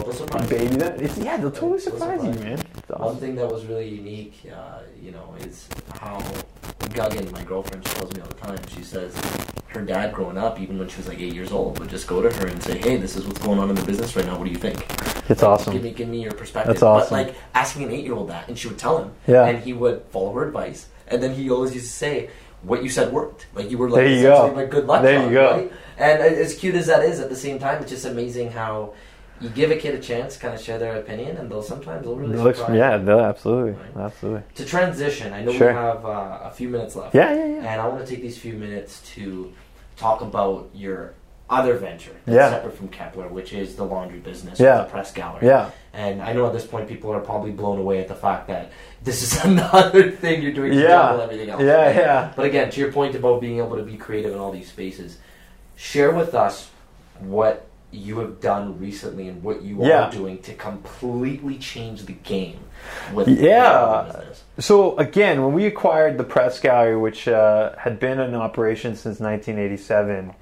[0.49, 1.01] baby them.
[1.01, 2.59] It's yeah, they'll totally They'll surprise you, man.
[2.77, 5.69] It's One thing that was really unique, uh, you know, is
[6.01, 6.19] how
[6.97, 8.59] Guggen, my girlfriend, she tells me all the time.
[8.75, 9.15] She says
[9.69, 12.23] her dad, growing up, even when she was like eight years old, would just go
[12.23, 14.39] to her and say, "Hey, this is what's going on in the business right now.
[14.39, 14.79] What do you think?
[15.29, 15.83] It's Give awesome.
[15.83, 17.11] me, give me your perspective." That's awesome.
[17.17, 19.45] But like asking an eight-year-old that, and she would tell him, Yeah.
[19.47, 22.31] and he would follow her advice, and then he always used to say.
[22.63, 23.47] What you said worked.
[23.55, 24.53] Like you were like There you go.
[24.57, 25.03] like good luck.
[25.03, 25.51] There you go.
[25.53, 25.73] Right?
[25.99, 28.95] And as cute as that is, at the same time, it's just amazing how
[29.41, 32.15] you give a kid a chance, kind of share their opinion, and they'll sometimes they'll
[32.17, 34.05] really looks- yeah, they'll absolutely, Right.
[34.07, 34.43] absolutely.
[34.55, 35.69] To transition, I know Sure.
[35.69, 37.15] we have uh, a few minutes left.
[37.15, 37.57] Yeah, yeah, yeah.
[37.73, 39.53] And I want to take these few minutes to
[39.97, 41.13] talk about your
[41.49, 42.51] other venture that's Yeah.
[42.51, 44.79] separate from Kepler, which is the laundry business, Yeah.
[44.79, 45.47] the press gallery.
[45.47, 48.49] Yeah, And I know at this point people are probably blown away at the fact
[48.49, 48.71] that
[49.05, 51.21] this is another thing you're doing to Yeah.
[51.23, 51.63] everything else.
[51.63, 51.95] yeah, right?
[51.97, 52.33] yeah.
[52.35, 55.19] But again, to your point about being able to be creative in all these spaces,
[55.77, 56.69] share with us
[57.21, 57.66] what
[57.97, 60.09] you have done recently and what you Yeah.
[60.09, 62.59] are doing to completely change the game
[63.13, 64.23] with Yeah.
[64.59, 69.21] So again, when we acquired the press gallery, which uh, had been in operation since
[69.21, 70.33] 1987,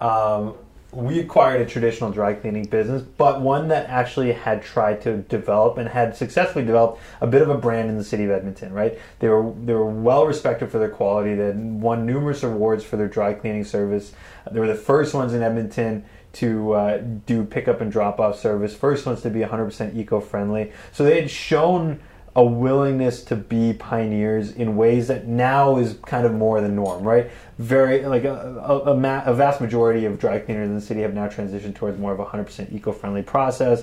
[0.00, 0.54] um,
[0.92, 5.78] we acquired a traditional dry cleaning business, but one that actually had tried to develop
[5.78, 8.72] and had successfully developed a bit of a brand in the city of Edmonton.
[8.72, 8.98] Right?
[9.20, 11.34] They were they were well respected for their quality.
[11.36, 14.12] They had won numerous awards for their dry cleaning service.
[14.50, 18.74] They were the first ones in Edmonton to uh, do pickup and drop off service.
[18.74, 20.72] First ones to be 100% eco friendly.
[20.92, 22.00] So they had shown
[22.36, 27.02] a willingness to be pioneers in ways that now is kind of more the norm,
[27.02, 27.30] right?
[27.58, 31.00] Very like a, a, a, ma- a vast majority of dry cleaners in the city
[31.00, 33.82] have now transitioned towards more of a 100% eco-friendly process.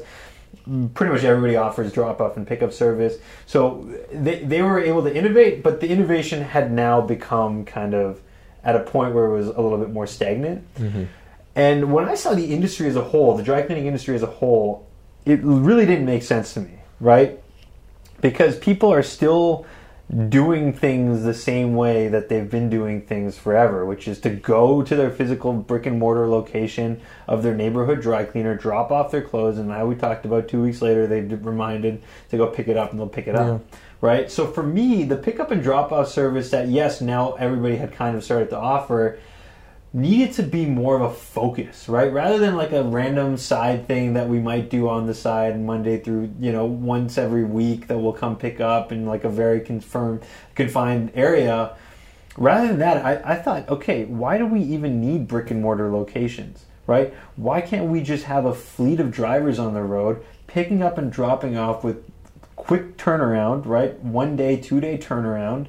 [0.94, 5.62] Pretty much everybody offers drop-off and pickup service, so they they were able to innovate,
[5.62, 8.22] but the innovation had now become kind of
[8.64, 10.66] at a point where it was a little bit more stagnant.
[10.76, 11.04] Mm-hmm.
[11.58, 14.28] And when I saw the industry as a whole, the dry cleaning industry as a
[14.28, 14.88] whole,
[15.26, 17.42] it really didn't make sense to me, right?
[18.22, 19.66] because people are still
[20.30, 24.82] doing things the same way that they've been doing things forever, which is to go
[24.82, 29.22] to their physical brick and mortar location of their neighborhood dry cleaner, drop off their
[29.22, 32.78] clothes, and now we talked about two weeks later they reminded to go pick it
[32.78, 33.62] up and they'll pick it up.
[34.00, 34.32] Right?
[34.32, 38.16] So for me, the pickup and drop off service that yes, now everybody had kind
[38.16, 39.20] of started to offer
[39.94, 42.12] needed to be more of a focus, right?
[42.12, 45.98] Rather than like a random side thing that we might do on the side Monday
[45.98, 49.62] through, you know, once every week that we'll come pick up in like a very
[49.62, 50.24] confirmed,
[50.56, 51.76] confined area.
[52.38, 55.92] Rather than that, I, I thought, okay, why do we even need brick and mortar
[55.92, 57.14] locations, right?
[57.36, 61.12] Why can't we just have a fleet of drivers on the road picking up and
[61.12, 62.04] dropping off with
[62.56, 63.98] quick turnaround, right?
[64.00, 65.68] One day, two day turnaround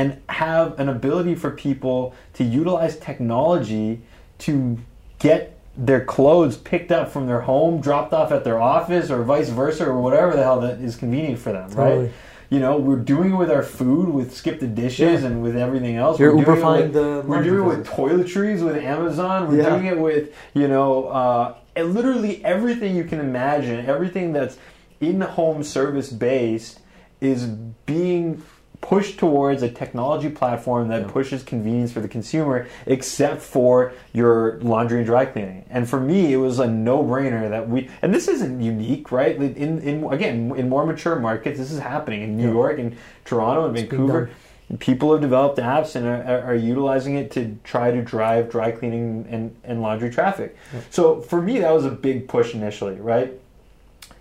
[0.00, 4.00] and have an ability for people to utilize technology
[4.38, 4.78] to
[5.18, 9.50] get their clothes picked up from their home, dropped off at their office, or vice
[9.50, 12.04] versa, or whatever the hell that is convenient for them, totally.
[12.06, 12.14] right?
[12.48, 15.28] You know, we're doing it with our food, with skip the dishes, yeah.
[15.28, 16.18] and with everything else.
[16.18, 19.48] You're we're doing it with, We're doing it with toiletries with Amazon.
[19.48, 19.68] We're yeah.
[19.68, 23.84] doing it with you know, uh, literally everything you can imagine.
[23.84, 24.56] Everything that's
[24.98, 26.80] in home service based
[27.20, 28.42] is being
[28.80, 34.98] push towards a technology platform that pushes convenience for the consumer, except for your laundry
[34.98, 35.64] and dry cleaning.
[35.68, 37.90] And for me, it was a no-brainer that we.
[38.02, 39.36] And this isn't unique, right?
[39.36, 42.52] In, in again, in more mature markets, this is happening in New yeah.
[42.52, 44.30] York and Toronto and Vancouver.
[44.78, 49.26] People have developed apps and are, are, utilizing it to try to drive dry cleaning
[49.28, 50.56] and, and laundry traffic.
[50.72, 50.80] Yeah.
[50.90, 53.32] So for me, that was a big push initially, right?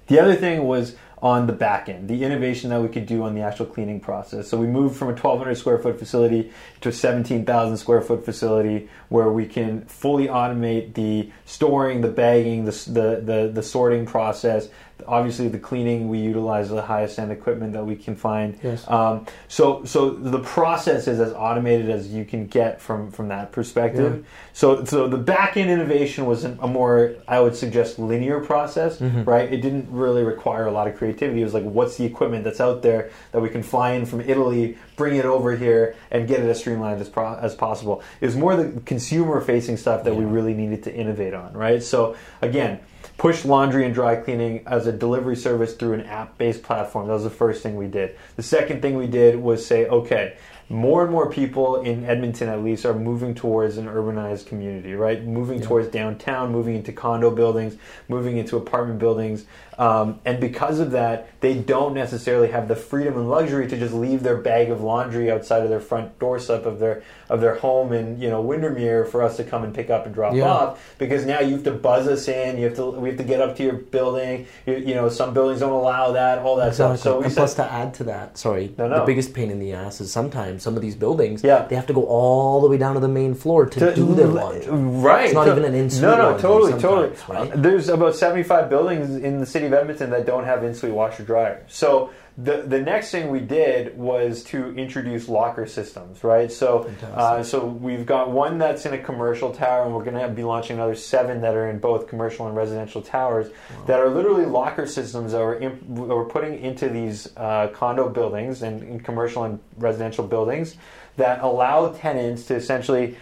[0.08, 3.36] The other thing was on the back end, the innovation that we could do on
[3.36, 4.48] the actual cleaning process.
[4.48, 6.52] So we moved from a 1,200 square foot facility
[6.82, 12.66] to a 17,000 square foot facility where we can fully automate the storing, the bagging,
[12.66, 14.70] the, the, the, the sorting process,
[15.08, 18.88] obviously the cleaning we utilize the highest end equipment that we can find yes.
[18.90, 23.52] Um, so so the process is as automated as you can get from from that
[23.52, 24.30] perspective yeah.
[24.54, 29.24] so so the back end innovation was a more i would suggest linear process mm-hmm.
[29.24, 32.44] right it didn't really require a lot of creativity it was like what's the equipment
[32.44, 36.28] that's out there that we can fly in from italy bring it over here and
[36.28, 40.04] get it as streamlined as, pro- as possible it was more the consumer facing stuff
[40.04, 40.20] that yeah.
[40.20, 42.80] we really needed to innovate on right so again
[43.20, 47.08] push laundry and dry cleaning as a delivery service through an app based platform.
[47.08, 48.18] That was the first thing we did.
[48.38, 50.38] The second thing we did was say, okay,
[50.70, 55.26] more and more people in Edmonton, at least, are moving towards an urbanized community, right?
[55.26, 55.66] Moving yeah.
[55.66, 57.76] towards downtown, moving into condo buildings,
[58.08, 59.46] moving into apartment buildings.
[59.80, 63.94] Um, and because of that, they don't necessarily have the freedom and luxury to just
[63.94, 67.94] leave their bag of laundry outside of their front doorstep of their of their home
[67.94, 70.44] in you know Windermere for us to come and pick up and drop yeah.
[70.44, 70.96] off.
[70.98, 72.58] Because now you have to buzz us in.
[72.58, 74.48] You have to we have to get up to your building.
[74.66, 76.40] You, you know some buildings don't allow that.
[76.40, 76.98] All that exactly.
[76.98, 77.04] stuff.
[77.04, 79.00] So and plus to add to that, sorry, no, no.
[79.00, 81.66] the biggest pain in the ass is sometimes some of these buildings, yeah.
[81.68, 84.14] they have to go all the way down to the main floor to, to do
[84.14, 84.68] their laundry.
[84.70, 85.26] Right.
[85.26, 87.16] It's not even an in No, no, totally, totally.
[87.30, 87.52] Right?
[87.56, 91.64] There's about 75 buildings in the city of Edmonton that don't have in-suite washer dryer.
[91.68, 96.50] So the the next thing we did was to introduce locker systems, right?
[96.52, 100.30] So uh, so we've got one that's in a commercial tower, and we're going to
[100.30, 103.86] be launching another seven that are in both commercial and residential towers wow.
[103.88, 108.84] that are literally locker systems that we're, we're putting into these uh, condo buildings and
[108.84, 110.78] in commercial and residential buildings
[111.18, 113.18] that allow tenants to essentially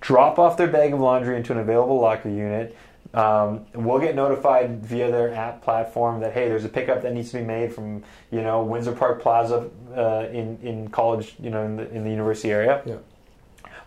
[0.00, 2.76] drop off their bag of laundry into an available locker unit
[3.12, 7.30] um, we'll get notified via their app platform that hey, there's a pickup that needs
[7.32, 11.64] to be made from you know Windsor Park Plaza uh, in in college, you know,
[11.64, 12.82] in the, in the university area.
[12.86, 12.96] Yeah.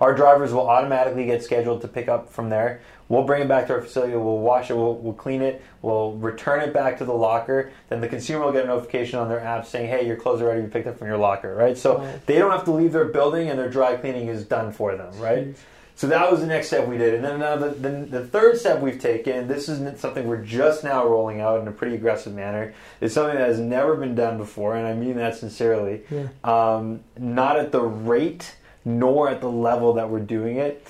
[0.02, 2.82] Our drivers will automatically get scheduled to pick up from there.
[3.08, 4.14] We'll bring it back to our facility.
[4.14, 4.76] We'll wash it.
[4.76, 5.62] We'll, we'll clean it.
[5.82, 7.72] We'll return it back to the locker.
[7.90, 10.48] Then the consumer will get a notification on their app saying, "Hey, your clothes are
[10.48, 11.78] ready to be picked up from your locker." Right.
[11.78, 12.26] So right.
[12.26, 15.18] they don't have to leave their building, and their dry cleaning is done for them.
[15.20, 15.56] Right.
[15.96, 18.58] So that was the next step we did, and then now the, the, the third
[18.58, 19.48] step we've taken.
[19.48, 22.74] This is something we're just now rolling out in a pretty aggressive manner.
[23.00, 26.02] It's something that has never been done before, and I mean that sincerely.
[26.10, 26.30] Yeah.
[26.44, 30.86] Um, not at the rate nor at the level that we're doing it.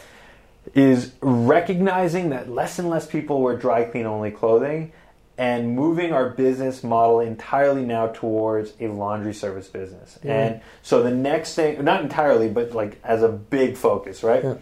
[0.74, 4.94] Is recognizing that less and less people wear dry clean only clothing
[5.38, 10.18] and moving our business model entirely now towards a laundry service business.
[10.24, 14.44] And so the next thing, not entirely, but like as a big focus, right?
[14.44, 14.56] Yeah.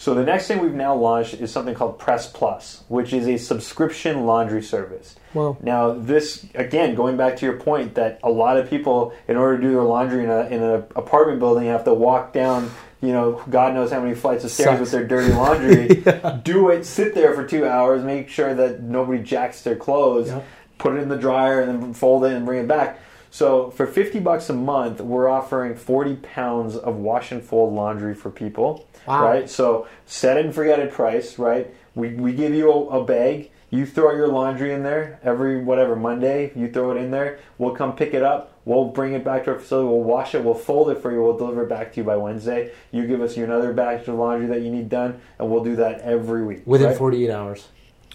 [0.00, 3.36] So the next thing we've now launched is something called Press Plus, which is a
[3.36, 5.14] subscription laundry service.
[5.34, 5.58] Wow.
[5.60, 9.58] Now, this again, going back to your point that a lot of people, in order
[9.58, 12.70] to do their laundry in, a, in an apartment building, have to walk down,
[13.02, 14.80] you know, God knows how many flights of stairs Sucks.
[14.80, 15.88] with their dirty laundry.
[16.44, 20.46] Do it, sit there for two hours, make sure that nobody jacks their clothes, Yep.
[20.78, 22.98] put it in the dryer, and then fold it and bring it back.
[23.30, 28.14] So for fifty bucks a month, we're offering forty pounds of wash and fold laundry
[28.14, 28.86] for people.
[29.06, 29.24] Wow.
[29.24, 29.50] Right.
[29.50, 31.38] So set it and forget it price.
[31.38, 31.72] Right.
[31.94, 33.50] We we give you a, a bag.
[33.72, 36.50] You throw your laundry in there every whatever Monday.
[36.56, 37.38] You throw it in there.
[37.56, 38.58] We'll come pick it up.
[38.64, 39.88] We'll bring it back to our facility.
[39.88, 40.44] We'll wash it.
[40.44, 41.22] We'll fold it for you.
[41.22, 42.72] We'll deliver it back to you by Wednesday.
[42.90, 45.76] You give us your another batch of laundry that you need done, and we'll do
[45.76, 46.62] that every week.
[46.66, 46.98] Within right?
[46.98, 47.68] 48 hours.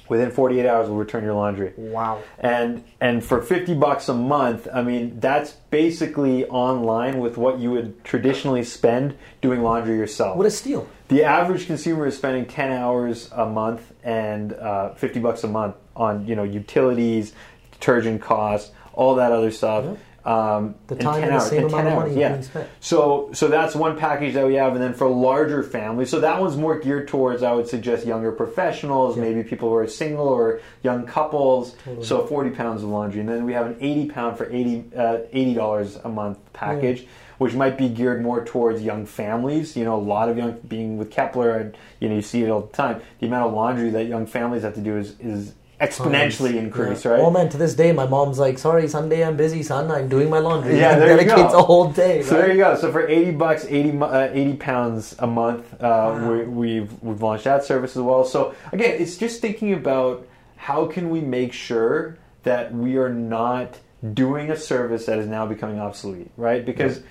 [0.08, 2.22] Within 48 hours, we'll return your laundry Wow.
[2.40, 7.72] and and for 50 bucks a month i mean that's basically online with what you
[7.72, 10.88] would traditionally spend doing laundry yourself What a steal.
[11.08, 15.76] the average consumer is spending 10 hours a month and uh, 50 bucks a month
[15.96, 17.34] on you know utilities
[17.72, 21.94] detergent costs all that other stuff um, The time and the hours, same amount of
[21.94, 22.42] money yeah.
[22.80, 26.42] So, so that's one package that we have, and then for larger families, so that
[26.42, 29.24] one's more geared towards, I would suggest, younger professionals, Yeah.
[29.24, 31.74] maybe people who are single or young couples.
[31.86, 32.06] Totally.
[32.06, 35.18] So, forty pounds of laundry, and then we have an eighty pound for 80 uh,
[35.32, 37.08] eighty dollars a month package.
[37.38, 39.76] Which might be geared more towards young families.
[39.76, 42.50] You know, a lot of young being with Kepler, and you know, you see it
[42.50, 43.02] all the time.
[43.20, 46.64] The amount of laundry that young families have to do is is exponentially Tons.
[46.66, 47.12] increased, Yeah.
[47.12, 47.20] right?
[47.20, 49.92] Oh man, to this day, my mom's like, "Sorry, Sunday I'm busy, son.
[49.92, 51.60] I'm doing my laundry." Yeah, there you dedicates go.
[51.60, 52.22] a whole day.
[52.22, 52.76] So there you go.
[52.76, 56.32] So for eighty bucks, 80, uh, 80 pounds a month, uh, Wow.
[56.32, 58.24] we, we've we've launched that service as well.
[58.24, 60.26] So again, it's just thinking about
[60.58, 63.78] how can we make sure that we are not
[64.14, 66.66] doing a service that is now becoming obsolete, right?
[66.66, 67.02] Because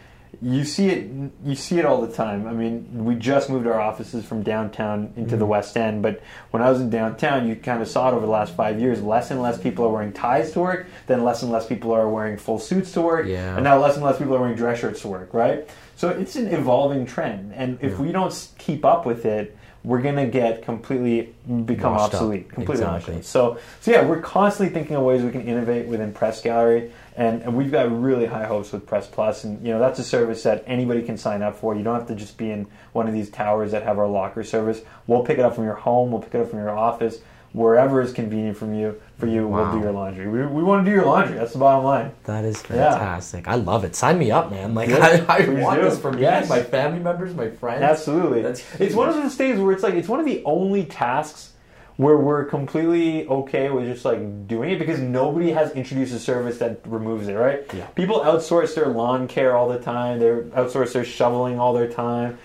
[0.43, 1.11] you see it
[1.45, 2.47] you see it all the time.
[2.47, 5.39] I mean, we just moved our offices from downtown into Mm-hmm.
[5.39, 8.25] the West End, but when I was in downtown, you kind of saw it over
[8.27, 9.03] the last five years.
[9.03, 12.09] Less and less people are wearing ties to work, then less and less people are
[12.09, 13.55] wearing full suits to work, Yeah.
[13.57, 15.69] and now less and less people are wearing dress shirts to work, right?
[15.97, 20.27] So it's an evolving trend, and if we don't keep up with it, we're gonna
[20.27, 21.35] get completely
[21.67, 22.15] become Washed up.
[22.15, 22.97] obsolete, completely Exactly.
[23.17, 23.25] obsolete.
[23.27, 27.43] So, so yeah, we're constantly thinking of ways we can innovate within Press Gallery, and,
[27.43, 30.43] and we've got really high hopes with Press Plus, and you know that's a service
[30.45, 31.77] that anybody can sign up for.
[31.77, 34.43] You don't have to just be in one of these towers that have our locker
[34.43, 34.81] service.
[35.07, 36.11] We'll pick it up from your home.
[36.11, 37.19] We'll pick it up from your office.
[37.55, 40.27] Wherever is convenient from you, for you, we'll do your laundry.
[40.27, 41.37] We, we want to do your laundry.
[41.39, 42.11] That's the bottom line.
[42.25, 42.91] That is Yeah.
[42.91, 43.47] fantastic.
[43.47, 43.95] I love it.
[43.95, 44.75] Sign me up, man.
[44.75, 45.89] Like Yeah, I, I want do.
[45.89, 46.49] this for me, Yes.
[46.49, 47.83] my family members, my friends.
[47.83, 48.43] Absolutely.
[48.43, 51.53] That's it's one of those days where it's like it's one of the only tasks
[51.97, 56.59] where we're completely okay with just like doing it because nobody has introduced a service
[56.59, 57.73] that removes it, right?
[57.73, 57.87] Yeah.
[57.95, 60.19] People outsource their lawn care all the time.
[60.19, 62.37] They outsource their shoveling all their time,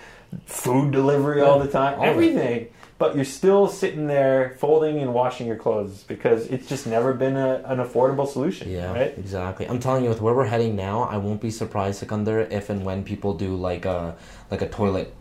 [0.46, 2.72] food delivery all the time, all it.
[3.00, 7.34] But you're still sitting there folding and washing your clothes because it's just never been
[7.34, 9.14] a, an affordable solution, Yeah, right?
[9.16, 9.66] exactly.
[9.66, 12.84] I'm telling you, with where we're heading now, I won't be surprised, Sikandar, if and
[12.84, 14.16] when people do like a
[14.50, 15.14] like a toilet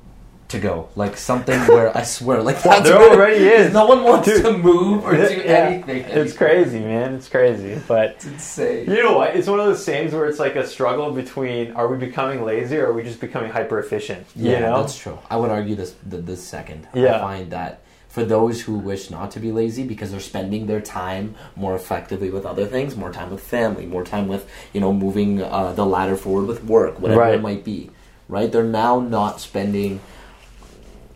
[0.50, 3.72] to go, like something where I swear, like that's there already is.
[3.74, 4.44] No one wants Dude.
[4.44, 6.04] to move or do Yeah, anything.
[6.06, 7.14] It's crazy, man.
[7.16, 8.12] It's crazy, but.
[8.12, 8.90] It's insane.
[8.90, 9.36] You know what?
[9.36, 12.78] It's one of those things where it's like a struggle between are we becoming lazy
[12.78, 14.26] or are we just becoming hyper efficient?
[14.36, 14.82] Yeah, you know?
[14.82, 15.20] that's true.
[15.30, 16.88] I would argue this the, this second.
[16.94, 17.18] Yeah.
[17.18, 20.82] I find that for those who wish not to be lazy because they're spending their
[20.82, 24.92] time more effectively with other things, more time with family, more time with you know
[24.92, 27.36] moving uh, the ladder forward with work, whatever Right.
[27.36, 27.92] it might be.
[28.28, 28.52] Right?
[28.52, 30.00] They're now not spending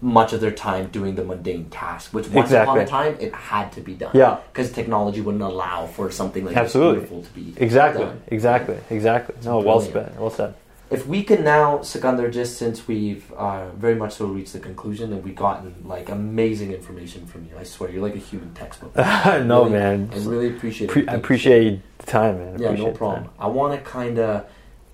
[0.03, 3.71] much of their time doing the mundane task, which once upon a time it had
[3.71, 4.11] to be done.
[4.13, 4.39] Yeah.
[4.51, 6.99] because technology wouldn't allow for something like Absolutely.
[6.99, 8.21] this beautiful to be Exactly, done.
[8.27, 9.35] exactly, exactly.
[9.45, 10.19] No, well said.
[10.19, 10.53] Well said.
[10.91, 15.11] If we can now, Sikandar, just since we've uh, very much so reached the conclusion
[15.13, 18.93] and we've gotten like amazing information from you, I swear you're like a human textbook.
[18.97, 20.09] no, Really- man.
[20.13, 21.09] I really appreciate Pre- it.
[21.09, 22.59] I appreciate the time, man.
[22.61, 23.29] Yeah, no problem.
[23.39, 24.45] I want to kind of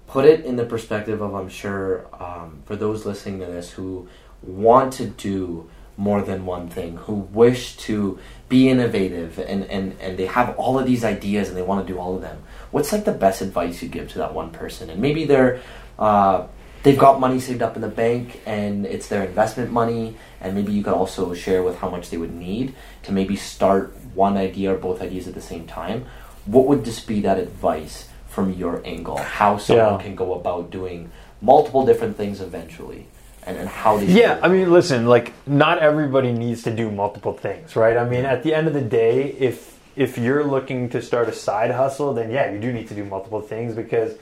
[0.08, 4.08] put it in the perspective of, I'm sure, um, for those listening to this who
[4.44, 8.18] want to do more than one thing, who wish to
[8.48, 11.94] be innovative and, and, and they have all of these ideas and they want to
[11.94, 12.42] do all of them.
[12.72, 14.90] What's like the best advice you give to that one person?
[14.90, 15.60] And maybe they're
[16.00, 16.48] uh,
[16.84, 20.72] they've got money saved up in the bank and it's their investment money and maybe
[20.72, 22.74] you could also share with how much they would need
[23.04, 26.06] to maybe start one idea or both ideas at the same time
[26.46, 30.02] what would just be that advice from your angle how someone Yeah.
[30.02, 31.12] can go about doing
[31.42, 33.08] multiple different things eventually
[33.50, 34.40] and, and how should Yeah?
[34.42, 37.98] I mean, listen, like not everybody needs to do multiple things, right?
[37.98, 41.34] I mean, at the end of the day, if if you're looking to start a
[41.34, 44.14] side hustle, then yeah, you do need to do multiple things because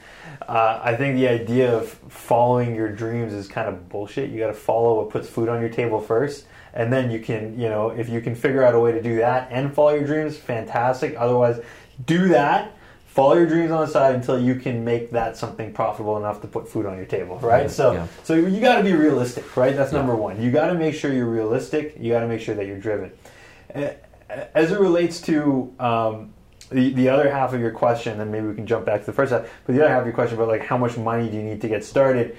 [0.48, 4.30] uh, I think the idea of following your dreams is kind of bullshit.
[4.30, 7.58] You got to follow what puts food on your table first, and then you can,
[7.60, 10.06] you know, if you can figure out a way to do that and follow your
[10.06, 11.14] dreams, fantastic.
[11.16, 11.60] Otherwise,
[12.06, 12.72] do that.
[13.18, 16.46] Follow your dreams on the side until you can make that something profitable enough to
[16.46, 17.62] put food on your table, right?
[17.62, 18.06] Yeah, So, yeah.
[18.22, 19.74] so you got to be realistic, right?
[19.74, 19.98] That's Yeah.
[19.98, 20.40] number one.
[20.40, 21.96] You got to make sure you're realistic.
[21.98, 23.10] You got to make sure that you're driven.
[24.54, 26.32] As it relates to um,
[26.70, 29.12] the the other half of your question, then maybe we can jump back to the
[29.12, 29.48] first half.
[29.66, 31.60] But the other half of your question about like how much money do you need
[31.62, 32.36] to get started?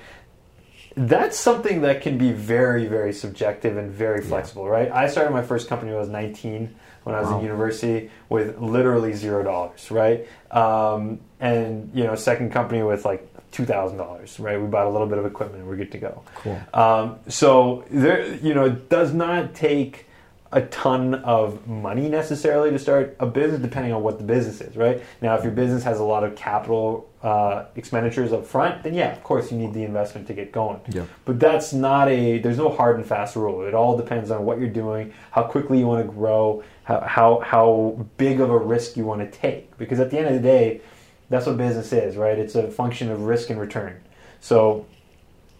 [0.96, 4.90] That's something that can be very, very subjective and very flexible, right?
[4.90, 6.74] I started my first company when I was 19
[7.10, 7.39] when I was Wow.
[7.39, 10.28] in university with literally zero dollars, right?
[10.51, 14.60] Um, and you know, second company with like two thousand dollars, right?
[14.62, 16.22] We bought a little bit of equipment, and we're good to go.
[16.36, 16.60] Cool.
[16.74, 20.05] Um, so there, you know, it does not take
[20.52, 24.76] a ton of money necessarily to start a business, depending on what the business is,
[24.76, 25.02] right?
[25.22, 29.12] Now, if your business has a lot of capital uh, expenditures up front, then yeah,
[29.12, 30.80] of course, you need the investment to get going.
[30.89, 31.06] Yeah.
[31.26, 32.39] But that's not a.
[32.39, 33.62] There's no hard and fast rule.
[33.62, 37.39] It all depends on what you're doing, how quickly you want to grow, how how,
[37.41, 39.78] how big of a risk you want to take.
[39.78, 40.82] Because at the end of the day,
[41.30, 42.39] that's what business is, right?
[42.39, 44.02] It's a function of risk and return.
[44.41, 44.88] So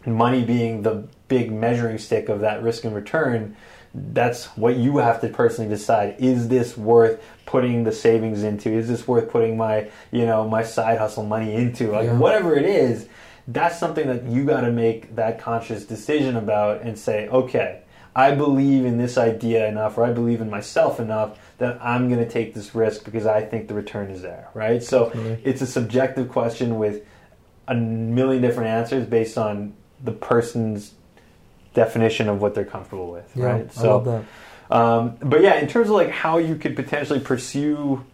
[0.06, 3.56] money being the big measuring stick of that risk and return,
[3.94, 6.16] that's what you have to personally decide.
[6.20, 8.70] Is this worth putting the savings into?
[8.70, 11.92] Is this worth putting my, you know, my side hustle money into?
[11.92, 12.18] Like Yeah.
[12.18, 13.08] whatever it is,
[13.48, 17.82] that's something that you got to make that conscious decision about and say, okay,
[18.16, 22.24] I believe in this idea enough, or I believe in myself enough that I'm going
[22.24, 24.84] to take this risk because I think the return is there, right?
[24.84, 25.12] So
[25.44, 27.04] it's a subjective question with
[27.68, 29.74] a million different answers based on
[30.04, 30.94] the person's
[31.74, 33.74] definition of what they're comfortable with, Yeah, right?
[34.06, 34.26] That.
[34.72, 38.06] Um, but yeah, in terms of like how you could potentially pursue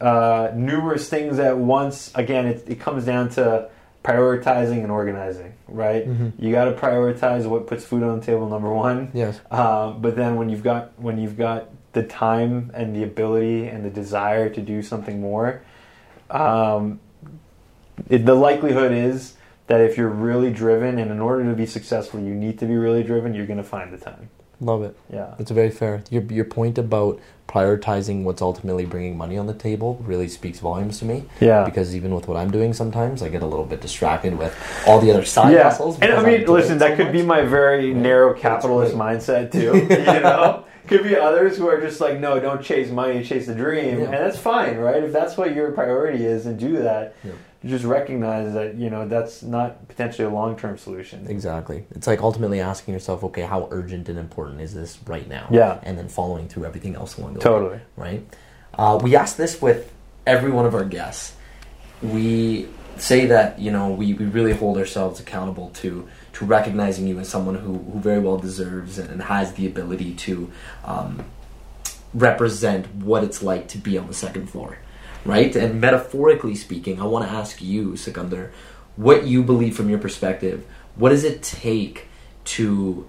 [0.00, 3.70] uh, numerous things at once, again, it, it comes down to
[4.02, 6.08] prioritizing and organizing, right?
[6.08, 6.44] Mm-hmm.
[6.44, 9.10] You got to prioritize what puts food on the table, number one.
[9.12, 9.38] Yes.
[9.50, 13.84] Um, but then when you've got when you've got the time and the ability and
[13.84, 15.62] the desire to do something more,
[16.30, 17.00] um,
[18.08, 19.34] it, the likelihood is
[19.70, 22.74] that if you're really driven, and in order to be successful, you need to be
[22.74, 23.34] really driven.
[23.34, 24.28] You're going to find the time.
[24.60, 24.96] Love it.
[25.12, 25.32] Yeah.
[25.38, 26.02] That's very fair.
[26.10, 30.98] Your, your point about prioritizing what's ultimately bringing money on the table really speaks volumes
[30.98, 31.24] to me.
[31.40, 31.64] Yeah.
[31.64, 34.52] Because even with what I'm doing, sometimes I get a little bit distracted with
[34.88, 35.62] all the other side yeah.
[35.62, 36.00] hustles.
[36.00, 39.86] And I mean, listen, that so could be my very narrow capitalist mindset too.
[39.88, 43.54] you know, could be others who are just like, no, don't chase money, chase the
[43.54, 44.04] dream, Yeah.
[44.06, 45.04] and that's fine, right?
[45.04, 47.14] If that's what your priority is, and do that.
[47.22, 47.32] Yeah.
[47.64, 51.26] Just recognize that you know that's not potentially a long term solution.
[51.28, 51.84] Exactly.
[51.90, 55.46] It's like ultimately asking yourself, okay, how urgent and important is this right now?
[55.50, 55.78] Yeah.
[55.82, 57.44] And then following through everything else along the way.
[57.44, 57.80] Totally.
[57.96, 58.26] Right?
[58.72, 59.92] Uh, we ask this with
[60.26, 61.36] every one of our guests.
[62.02, 67.18] We say that, you know, we, we really hold ourselves accountable to to recognizing you
[67.18, 70.50] as someone who, who very well deserves and has the ability to
[70.84, 71.24] um,
[72.14, 74.78] represent what it's like to be on the second floor,
[75.24, 75.54] right?
[75.54, 78.52] And metaphorically speaking, I want to ask you, Sikandar,
[78.96, 80.66] what you believe from your perspective.
[80.96, 82.06] What does it take
[82.44, 83.06] to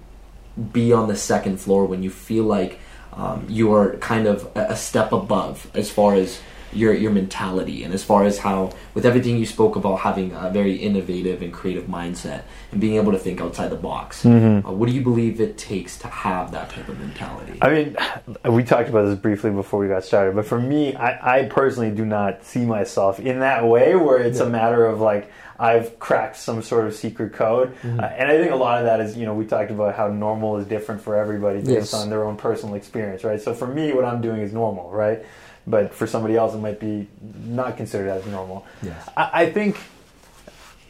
[0.71, 2.79] be on the second floor when you feel like
[3.13, 6.39] um, you are kind of a step above as far as
[6.73, 10.49] your your mentality and as far as how with everything you spoke about having a
[10.49, 14.25] very innovative and creative mindset and being able to think outside the box.
[14.25, 17.57] Uh, what do you believe it takes to have that type of mentality?
[17.61, 17.97] I mean,
[18.55, 21.91] we talked about this briefly before we got started, but for me, I, I personally
[21.91, 26.37] do not see myself in that way where it's a matter of like I've cracked
[26.37, 27.75] some sort of secret code.
[27.83, 30.07] Uh, and I think a lot of that is, you know, we talked about how
[30.07, 31.93] normal is different for everybody based Yes.
[31.93, 33.39] on their own personal experience, right?
[33.39, 35.23] So for me, what I'm doing is normal, right?
[35.67, 37.07] But for somebody else, it might be
[37.45, 38.65] not considered as normal.
[38.81, 39.07] Yes.
[39.15, 39.77] I, I think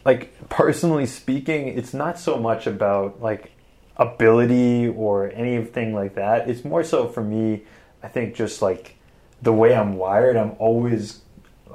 [0.06, 3.52] like personally speaking, it's not so much about like
[3.98, 6.50] ability or anything like that.
[6.50, 7.64] It's more so for me,
[8.02, 8.96] I think just like
[9.42, 11.22] the way I'm wired, I'm always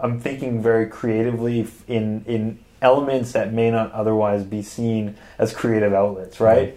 [0.00, 5.92] I'm thinking very creatively in in elements that may not otherwise be seen as creative
[5.92, 6.76] outlets, right?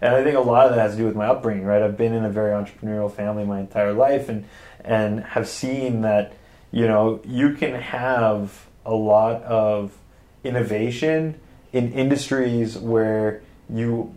[0.00, 1.82] And I think a lot of that has to do with my upbringing, right?
[1.82, 4.44] I've been in a very entrepreneurial family my entire life and
[4.86, 6.32] and have seen that,
[6.72, 9.92] you know, you can have a lot of
[10.44, 11.38] innovation
[11.72, 14.14] in industries where you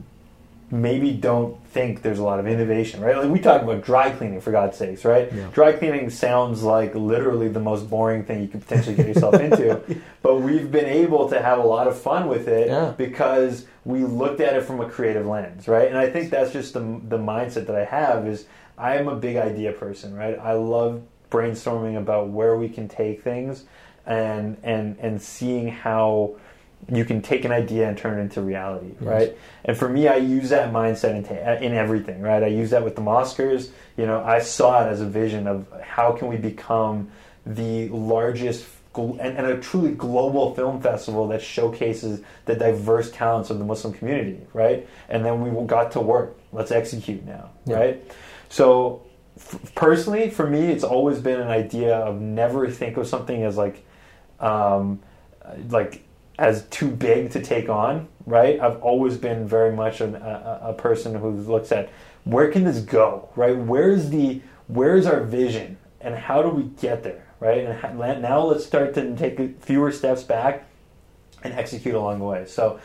[0.71, 3.17] maybe don't think there's a lot of innovation, right?
[3.17, 5.33] Like we talk about dry cleaning for God's sakes, right?
[5.33, 5.47] Yeah.
[5.51, 9.81] Dry cleaning sounds like literally the most boring thing you could potentially get yourself into,
[10.21, 12.93] but we've been able to have a lot of fun with it Yeah.
[12.95, 15.87] because we looked at it from a creative lens, right?
[15.87, 18.45] And I think that's just the the mindset that I have is
[18.80, 20.39] I am a big idea person, right?
[20.39, 23.65] I love brainstorming about where we can take things
[24.06, 26.35] and and and seeing how
[26.91, 29.01] you can take an idea and turn it into reality, Yes.
[29.01, 29.38] right?
[29.65, 31.14] And for me, I use that mindset
[31.60, 32.41] in, in everything, right?
[32.41, 33.69] I use that with the Mosquers.
[33.97, 37.11] You know, I saw it as a vision of how can we become
[37.45, 38.65] the largest
[38.95, 43.93] and, and a truly global film festival that showcases the diverse talents of the Muslim
[43.93, 44.88] community, right?
[45.10, 46.38] And then we got to work.
[46.53, 47.76] Let's execute now, Yeah.
[47.76, 48.11] right?
[48.49, 49.03] So,
[49.38, 53.57] f- personally, for me, it's always been an idea of never think of something as
[53.57, 53.85] like,
[54.39, 54.99] um,
[55.69, 56.03] like
[56.38, 58.59] as too big to take on, right?
[58.59, 61.89] I've always been very much an, a, a person who looks at
[62.23, 63.55] where can this go, right?
[63.55, 67.65] Where's the where's our vision, and how do we get there, right?
[67.65, 70.65] And now let's start to take fewer steps back
[71.43, 72.45] and execute along the way.
[72.45, 72.80] So,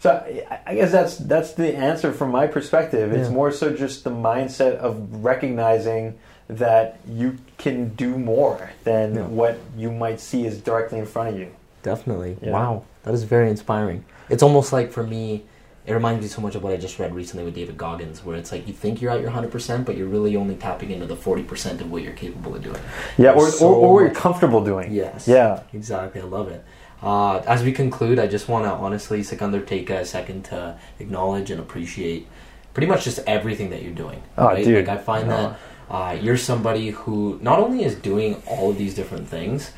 [0.00, 0.10] so
[0.50, 3.12] I- I guess that's that's the answer from my perspective.
[3.12, 3.34] It's Yeah.
[3.34, 6.14] more so just the mindset of recognizing
[6.48, 9.22] that you can do more than Yeah.
[9.26, 11.48] what you might see is directly in front of you.
[11.82, 12.36] Definitely.
[12.40, 12.52] Yeah.
[12.52, 12.82] Wow.
[13.04, 14.04] That is very inspiring.
[14.30, 15.44] It's almost like for me,
[15.86, 18.36] it reminds me so much of what I just read recently with David Goggins, where
[18.36, 21.16] it's like you think you're at your 100%, but you're really only tapping into the
[21.16, 22.76] 40% of what you're capable of doing.
[23.16, 24.92] Yeah, or, so or, or what you're comfortable doing.
[24.92, 25.26] Yes.
[25.26, 25.60] Yeah.
[25.72, 26.20] Exactly.
[26.20, 26.62] I love it.
[27.02, 31.50] Uh, as we conclude, I just want to honestly, Sikandar, take a second to acknowledge
[31.50, 32.26] and appreciate
[32.74, 34.22] pretty much just everything that you're doing.
[34.36, 34.86] Oh, dude.
[34.86, 35.36] Like I find No.
[35.36, 35.58] that
[35.94, 39.70] uh, you're somebody who not only is doing all of these different things,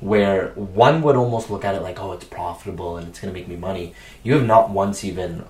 [0.00, 3.38] where one would almost look at it like, oh, it's profitable and it's going to
[3.38, 3.92] make me money.
[4.22, 5.44] You have not once even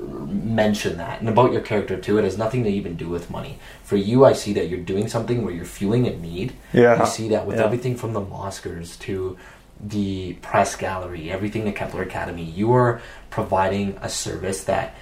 [0.00, 1.18] mentioned that.
[1.18, 3.58] And about your character too, it has nothing to even do with money.
[3.82, 6.52] For you, I see that you're doing something where you're feeling a need.
[6.72, 7.00] Yeah.
[7.00, 7.64] You see that with Yeah.
[7.64, 9.36] everything from the Mosquers to
[9.80, 12.44] the press gallery, everything at Kepler Academy.
[12.44, 13.00] You are
[13.30, 14.94] providing a service that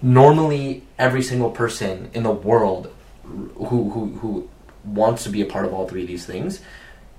[0.00, 2.92] normally every single person in the world
[3.22, 4.48] who, who, who
[4.84, 6.60] wants to be a part of all three of these things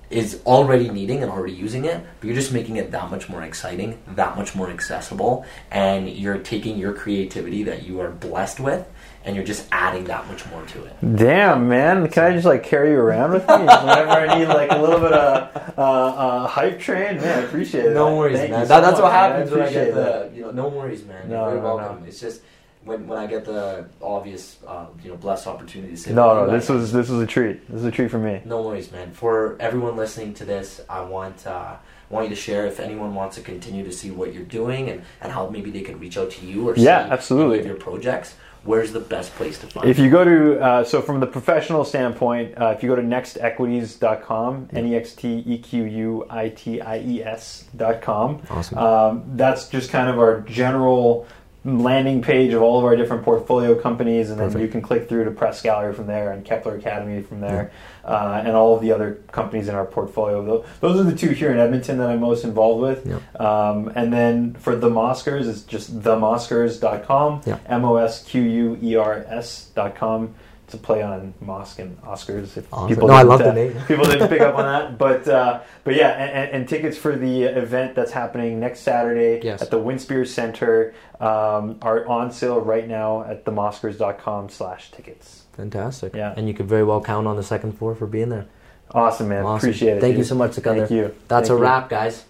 [0.08, 3.42] is already needing and already using it, but you're just making it that much more
[3.42, 8.86] exciting, that much more accessible, and you're taking your creativity that you are blessed with
[9.26, 10.96] and you're just adding that much more to it.
[11.16, 12.08] Damn, man!
[12.08, 15.00] Can I just like carry you around with me whenever I need like a little
[15.00, 17.16] bit of uh, uh, hype train?
[17.16, 17.94] Man, I appreciate it.
[17.94, 18.68] No worries, Thank man.
[18.68, 20.00] That, so that's what much, happens when I get the.
[20.00, 20.34] that.
[20.34, 21.28] You know, no worries, man.
[21.28, 22.02] No, You're no, welcome.
[22.02, 22.06] no.
[22.06, 22.40] It's just
[22.84, 26.12] when when I get the obvious, uh, you know, blessed say.
[26.12, 27.66] No, no, this was this was a treat.
[27.68, 28.42] This is a treat for me.
[28.44, 29.10] No worries, man.
[29.10, 31.74] For everyone listening to this, I want uh,
[32.10, 35.02] want you to share if anyone wants to continue to see what you're doing and,
[35.20, 37.66] and how maybe they can reach out to you or Yeah, see absolutely.
[37.66, 38.36] your projects.
[38.66, 39.88] Where's the best place to find?
[39.88, 43.02] If you go to, uh, so from the professional standpoint, uh, if you go to
[43.02, 48.78] nextequities.com, N E X T E Q U I T I E S.com, Awesome.
[48.78, 51.26] um, that's just kind of our general
[51.64, 54.62] landing page of all of our different portfolio companies, and then Perfect.
[54.62, 57.72] you can click through to Press Gallery from there and Kepler Academy from there,
[58.06, 60.42] uh, and all of the other companies in our portfolio.
[60.44, 63.04] Tho- Those are the two here in Edmonton that I'm most involved with.
[63.06, 63.40] Yep.
[63.40, 67.58] Um, and then for the Mosquers, it's just themosquers.com, Yeah.
[67.66, 70.34] M O S Q U E R S.com.
[70.70, 72.88] To play on Mosque and Oscars, if Awesome.
[72.88, 73.76] people No, I love the uh, name.
[73.86, 77.44] people didn't pick up on that, but uh, but yeah, and, and, tickets for the
[77.44, 79.62] event that's happening next Saturday Yes.
[79.62, 85.35] at the Winspear Center um, are on sale right now at themosquers.com slash tickets.
[85.56, 86.14] Fantastic.
[86.14, 86.34] Yeah.
[86.36, 88.46] And you could very well count on the second floor for being there.
[88.90, 89.44] Awesome, man.
[89.44, 89.68] Awesome.
[89.68, 90.00] Appreciate it.
[90.00, 90.86] Thank you so much, Sikandar.
[90.86, 91.14] Thank you.
[91.28, 91.64] That's Thank a you.
[91.64, 92.24] wrap, guys.